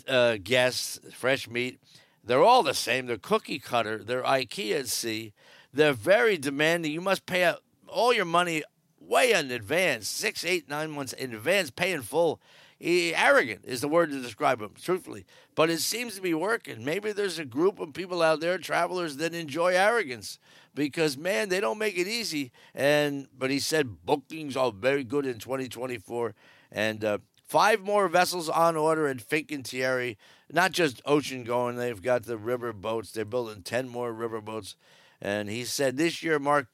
uh, 0.08 0.38
guests, 0.44 1.00
fresh 1.14 1.48
meat. 1.48 1.80
They're 2.24 2.44
all 2.44 2.64
the 2.64 2.74
same. 2.74 3.06
They're 3.06 3.18
cookie 3.18 3.60
cutter. 3.60 4.04
They're 4.04 4.24
IKEA 4.24 4.80
at 4.80 4.88
sea. 4.88 5.34
They're 5.74 5.94
very 5.94 6.38
demanding. 6.38 6.92
You 6.92 7.02
must 7.02 7.26
pay 7.26 7.54
all 7.88 8.14
your 8.14 8.26
money 8.26 8.64
way 9.00 9.32
in 9.32 9.52
advance, 9.52 10.08
six, 10.08 10.46
eight, 10.46 10.70
nine 10.70 10.92
months 10.92 11.14
in 11.14 11.34
advance, 11.34 11.72
pay 11.72 11.92
in 11.92 12.02
full. 12.02 12.40
He, 12.80 13.14
arrogant 13.14 13.66
is 13.66 13.82
the 13.82 13.90
word 13.90 14.10
to 14.12 14.22
describe 14.22 14.62
him, 14.62 14.72
truthfully. 14.82 15.26
But 15.54 15.70
it 15.70 15.80
seems 15.80 16.16
to 16.16 16.22
be 16.22 16.34
working. 16.34 16.86
Maybe 16.86 17.12
there's 17.12 17.38
a 17.38 17.44
group 17.46 17.80
of 17.80 17.94
people 17.94 18.22
out 18.22 18.40
there, 18.40 18.58
travelers, 18.58 19.18
that 19.18 19.34
enjoy 19.34 19.74
arrogance 19.74 20.40
because 20.74 21.18
man, 21.18 21.50
they 21.50 21.60
don't 21.60 21.78
make 21.78 21.98
it 21.98 22.08
easy. 22.08 22.52
And 22.74 23.28
but 23.38 23.50
he 23.50 23.60
said 23.60 24.06
bookings 24.06 24.56
are 24.56 24.72
very 24.72 25.04
good 25.04 25.26
in 25.26 25.40
2024, 25.40 26.34
and 26.72 27.04
uh, 27.04 27.18
five 27.46 27.82
more 27.82 28.08
vessels 28.08 28.48
on 28.48 28.78
order 28.78 29.08
at 29.08 29.18
Fincantieri. 29.18 30.16
Not 30.52 30.72
just 30.72 31.02
ocean 31.06 31.44
going; 31.44 31.76
they've 31.76 32.02
got 32.02 32.24
the 32.24 32.38
river 32.38 32.72
boats. 32.72 33.12
They're 33.12 33.26
building 33.26 33.62
ten 33.62 33.90
more 33.90 34.14
river 34.14 34.40
boats, 34.40 34.76
and 35.22 35.50
he 35.50 35.64
said 35.66 35.98
this 35.98 36.24
year 36.24 36.40
marked 36.40 36.70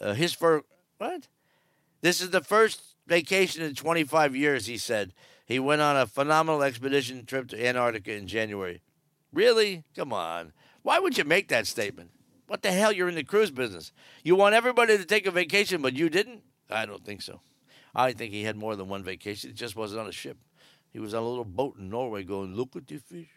uh, 0.00 0.14
his 0.14 0.32
first 0.32 0.64
what? 0.98 1.28
This 2.00 2.20
is 2.20 2.30
the 2.30 2.40
first 2.40 2.96
vacation 3.06 3.62
in 3.62 3.74
25 3.74 4.36
years. 4.36 4.66
He 4.66 4.78
said 4.78 5.12
he 5.46 5.58
went 5.58 5.82
on 5.82 5.96
a 5.96 6.06
phenomenal 6.06 6.62
expedition 6.62 7.24
trip 7.26 7.48
to 7.48 7.66
Antarctica 7.66 8.12
in 8.12 8.26
January. 8.26 8.82
Really? 9.32 9.84
Come 9.96 10.12
on. 10.12 10.52
Why 10.82 10.98
would 10.98 11.18
you 11.18 11.24
make 11.24 11.48
that 11.48 11.66
statement? 11.66 12.10
What 12.46 12.62
the 12.62 12.72
hell? 12.72 12.92
You're 12.92 13.08
in 13.08 13.14
the 13.14 13.24
cruise 13.24 13.50
business. 13.50 13.90
You 14.22 14.36
want 14.36 14.54
everybody 14.54 14.96
to 14.96 15.04
take 15.04 15.26
a 15.26 15.30
vacation, 15.30 15.82
but 15.82 15.94
you 15.94 16.08
didn't? 16.08 16.42
I 16.70 16.86
don't 16.86 17.04
think 17.04 17.22
so. 17.22 17.40
I 17.94 18.12
think 18.12 18.32
he 18.32 18.42
had 18.42 18.56
more 18.56 18.76
than 18.76 18.88
one 18.88 19.02
vacation. 19.02 19.50
It 19.50 19.56
just 19.56 19.76
wasn't 19.76 20.02
on 20.02 20.08
a 20.08 20.12
ship. 20.12 20.36
He 20.92 20.98
was 20.98 21.14
on 21.14 21.22
a 21.22 21.28
little 21.28 21.44
boat 21.44 21.76
in 21.78 21.88
Norway 21.88 22.22
going, 22.22 22.54
Look 22.54 22.76
at 22.76 22.86
the 22.86 22.98
fish. 22.98 23.28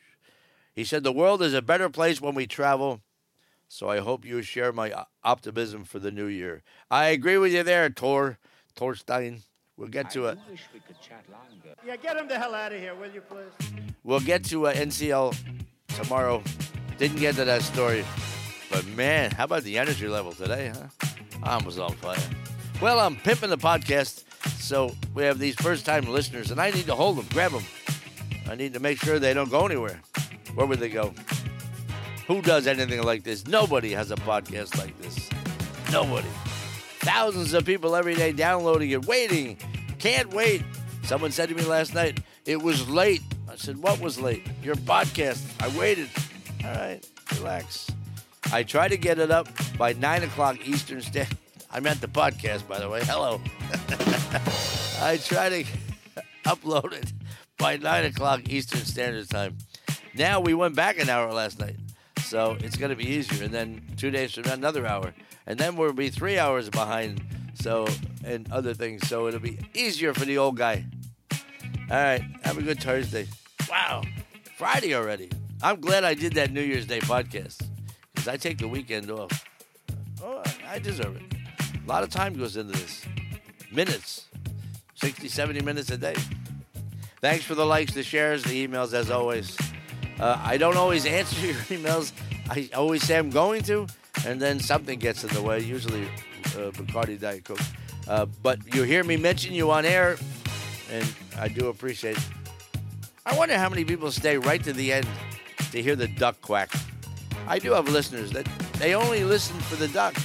He 0.74 0.84
said, 0.84 1.04
The 1.04 1.12
world 1.12 1.42
is 1.42 1.54
a 1.54 1.62
better 1.62 1.90
place 1.90 2.22
when 2.22 2.36
we 2.36 2.48
travel. 2.48 3.02
So 3.68 3.90
I 3.90 4.00
hope 4.00 4.26
you 4.26 4.42
share 4.42 4.72
my 4.72 4.94
optimism 5.24 5.84
for 5.84 6.00
the 6.00 6.12
new 6.12 6.28
year. 6.28 6.64
I 6.90 7.08
agree 7.08 7.38
with 7.38 7.52
you 7.52 7.64
there, 7.64 7.90
Tor. 7.90 8.38
Torstein. 8.76 9.42
We'll 9.76 9.90
get 9.90 10.10
to 10.12 10.28
it. 10.28 10.40
Yeah, 11.86 11.96
get 11.98 12.18
him 12.18 12.28
the 12.28 12.40
hell 12.40 12.56
out 12.56 12.72
of 12.74 12.80
here, 12.80 12.96
will 12.96 13.12
you, 13.12 13.22
please? 13.22 13.70
We'll 14.04 14.20
get 14.20 14.44
to 14.46 14.68
uh, 14.68 14.74
NCL 14.74 15.38
tomorrow. 15.90 16.42
Didn't 16.98 17.20
get 17.20 17.36
to 17.36 17.46
that 17.46 17.62
story. 17.62 18.04
But 18.72 18.86
man, 18.88 19.32
how 19.32 19.44
about 19.44 19.64
the 19.64 19.78
energy 19.78 20.08
level 20.08 20.32
today, 20.32 20.72
huh? 20.74 21.18
I 21.44 21.64
was 21.64 21.78
on 21.78 21.94
fire. 21.94 22.18
Well, 22.82 23.00
I'm 23.00 23.16
pimping 23.16 23.50
the 23.50 23.58
podcast, 23.58 24.24
so 24.60 24.96
we 25.14 25.24
have 25.24 25.40
these 25.40 25.56
first 25.56 25.86
time 25.86 26.06
listeners, 26.06 26.52
and 26.52 26.60
I 26.60 26.72
need 26.72 26.86
to 26.86 26.96
hold 26.96 27.18
them, 27.18 27.28
grab 27.32 27.52
them. 27.52 27.64
I 28.50 28.56
need 28.56 28.74
to 28.74 28.80
make 28.80 29.00
sure 29.00 29.20
they 29.20 29.34
don't 29.34 29.52
go 29.52 29.66
anywhere. 29.66 30.02
Where 30.56 30.66
would 30.66 30.80
they 30.80 30.90
go? 30.90 31.14
Who 32.28 32.42
does 32.42 32.68
anything 32.68 33.02
like 33.04 33.24
this? 33.24 33.48
Nobody 33.48 33.92
has 33.92 34.12
a 34.12 34.18
podcast 34.18 34.78
like 34.78 35.00
this. 35.02 35.30
Nobody. 35.94 36.28
Thousands 37.00 37.54
of 37.54 37.66
people 37.66 37.96
every 37.96 38.16
day 38.16 38.34
downloading 38.34 38.90
it, 38.90 39.06
waiting. 39.06 39.58
Can't 39.98 40.34
wait. 40.34 40.62
Someone 41.04 41.32
said 41.32 41.48
to 41.48 41.56
me 41.56 41.64
last 41.64 41.96
night, 41.96 42.20
it 42.46 42.62
was 42.62 42.90
late. 42.90 43.22
I 43.50 43.56
said, 43.56 43.78
What 43.78 44.02
was 44.02 44.20
late? 44.20 44.46
Your 44.62 44.76
podcast. 44.76 45.42
I 45.64 45.70
waited. 45.80 46.10
All 46.66 46.72
right, 46.72 47.00
relax. 47.38 47.90
I 48.52 48.64
try 48.64 48.90
to 48.90 48.98
get 48.98 49.20
it 49.20 49.32
up 49.32 49.48
by 49.78 49.94
9 49.94 50.24
o'clock 50.24 50.68
Eastern 50.68 51.02
Standard. 51.02 51.38
I 51.72 51.80
meant 51.80 52.02
the 52.02 52.08
podcast, 52.10 52.68
by 52.68 52.80
the 52.80 52.90
way. 52.90 53.06
Hello. 53.06 53.40
I 55.02 55.16
try 55.16 55.48
to 55.48 55.64
upload 56.46 56.92
it 56.92 57.14
by 57.58 57.78
9 57.78 58.06
o'clock 58.06 58.50
Eastern 58.50 58.82
Standard 58.82 59.30
Time. 59.30 59.58
Now 60.14 60.42
we 60.42 60.54
went 60.54 60.76
back 60.76 61.00
an 61.00 61.08
hour 61.08 61.32
last 61.32 61.58
night. 61.60 61.78
So 62.28 62.58
it's 62.60 62.76
going 62.76 62.90
to 62.90 62.96
be 62.96 63.08
easier. 63.08 63.46
And 63.46 63.54
then 63.54 63.82
two 63.96 64.12
days 64.12 64.34
from 64.34 64.44
now, 64.44 64.54
another 64.54 64.86
hour. 64.86 65.14
And 65.46 65.58
then 65.58 65.78
we'll 65.78 65.94
be 65.94 66.10
three 66.10 66.38
hours 66.38 66.70
behind. 66.70 67.22
So, 67.56 67.88
and 68.26 68.52
other 68.52 68.74
things. 68.74 69.08
So 69.08 69.28
it'll 69.28 69.40
be 69.40 69.58
easier 69.74 70.14
for 70.14 70.26
the 70.26 70.38
old 70.38 70.58
guy. 70.58 70.86
All 71.90 71.98
right. 71.98 72.22
Have 72.44 72.58
a 72.58 72.62
good 72.62 72.84
Thursday. 72.84 73.28
Wow. 73.70 74.04
Friday 74.58 74.94
already. 74.94 75.30
I'm 75.64 75.80
glad 75.80 76.04
I 76.04 76.14
did 76.14 76.34
that 76.34 76.52
New 76.52 76.62
Year's 76.62 76.86
Day 76.86 77.00
podcast 77.00 77.66
because 78.14 78.28
I 78.28 78.38
take 78.38 78.58
the 78.58 78.68
weekend 78.68 79.10
off. 79.10 79.46
Oh, 80.22 80.44
I 80.68 80.80
deserve 80.80 81.16
it. 81.16 81.24
A 81.84 81.88
lot 81.88 82.04
of 82.04 82.10
time 82.10 82.34
goes 82.34 82.58
into 82.58 82.74
this. 82.74 83.06
Minutes. 83.72 84.26
60, 84.96 85.28
70 85.30 85.62
minutes 85.62 85.90
a 85.92 85.98
day. 85.98 86.16
Thanks 87.22 87.46
for 87.46 87.56
the 87.56 87.66
likes, 87.66 87.94
the 87.94 88.04
shares, 88.04 88.44
the 88.44 88.68
emails, 88.68 88.94
as 88.94 89.10
always. 89.10 89.58
Uh, 90.20 90.40
I 90.44 90.58
don't 90.58 90.78
always 90.78 91.06
answer 91.06 91.46
your 91.46 91.56
emails. 91.56 92.12
I 92.50 92.70
always 92.76 93.04
say 93.04 93.18
I'm 93.18 93.30
going 93.30 93.64
to, 93.64 93.88
and 94.26 94.42
then 94.42 94.60
something 94.60 95.00
gets 95.00 95.24
in 95.24 95.34
the 95.34 95.42
way, 95.42 95.60
usually 95.60 96.06
uh, 96.06 96.72
Bacardi 96.72 97.20
Diet 97.20 97.46
Coke. 97.46 97.60
Uh, 98.08 98.26
but 98.42 98.74
you 98.74 98.84
hear 98.84 99.04
me 99.04 99.18
mention 99.18 99.54
you 99.54 99.70
on 99.72 99.86
air, 99.86 100.18
and 100.90 101.14
I 101.38 101.50
do 101.50 101.68
appreciate 101.68 102.18
it. 102.18 102.28
I 103.26 103.38
wonder 103.38 103.58
how 103.58 103.68
many 103.68 103.84
people 103.84 104.12
stay 104.12 104.38
right 104.38 104.64
to 104.64 104.72
the 104.72 104.94
end 104.94 105.08
to 105.72 105.82
hear 105.82 105.96
the 105.98 106.08
duck 106.08 106.42
quack. 106.42 106.72
I 107.48 107.60
do 107.60 107.74
have 107.74 107.90
listeners 107.90 108.32
that 108.32 108.46
they 108.80 108.96
only 108.96 109.24
listen 109.24 109.60
for 109.60 109.76
the 109.76 109.90
duck. 109.90 110.16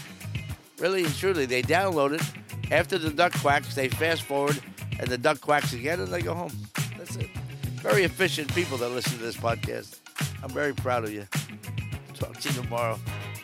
Really 0.78 1.04
and 1.04 1.14
truly, 1.14 1.46
they 1.46 1.62
download 1.62 2.12
it. 2.12 2.72
After 2.72 2.98
the 2.98 3.10
duck 3.10 3.32
quacks, 3.40 3.74
they 3.74 3.88
fast 3.88 4.22
forward, 4.22 4.60
and 4.98 5.08
the 5.08 5.18
duck 5.18 5.40
quacks 5.40 5.72
again, 5.72 6.00
and 6.00 6.08
they 6.08 6.22
go 6.22 6.34
home. 6.34 6.52
That's 6.96 7.16
it. 7.16 7.28
Very 7.82 8.04
efficient 8.04 8.54
people 8.54 8.78
that 8.78 8.90
listen 8.90 9.18
to 9.18 9.24
this 9.24 9.36
podcast. 9.36 9.98
I'm 10.40 10.50
very 10.50 10.72
proud 10.72 11.02
of 11.02 11.12
you. 11.12 11.26
Talk 12.14 12.38
to 12.38 12.48
you 12.48 12.62
tomorrow. 12.62 12.96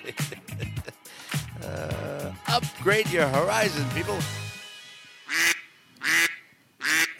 uh, 1.65 2.33
upgrade 2.47 3.11
your 3.11 3.27
horizon, 3.27 3.85
people. 3.97 4.17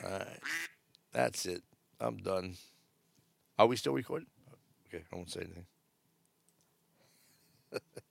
All 0.05 0.13
right. 0.13 0.41
That's 1.13 1.45
it. 1.47 1.65
I'm 2.01 2.19
done. 2.19 2.55
Are 3.59 3.67
we 3.67 3.75
still 3.75 3.95
recording? 3.95 4.29
Okay, 4.87 5.03
I 5.13 5.17
won't 5.17 5.29
say 5.29 5.41
anything. 5.41 5.67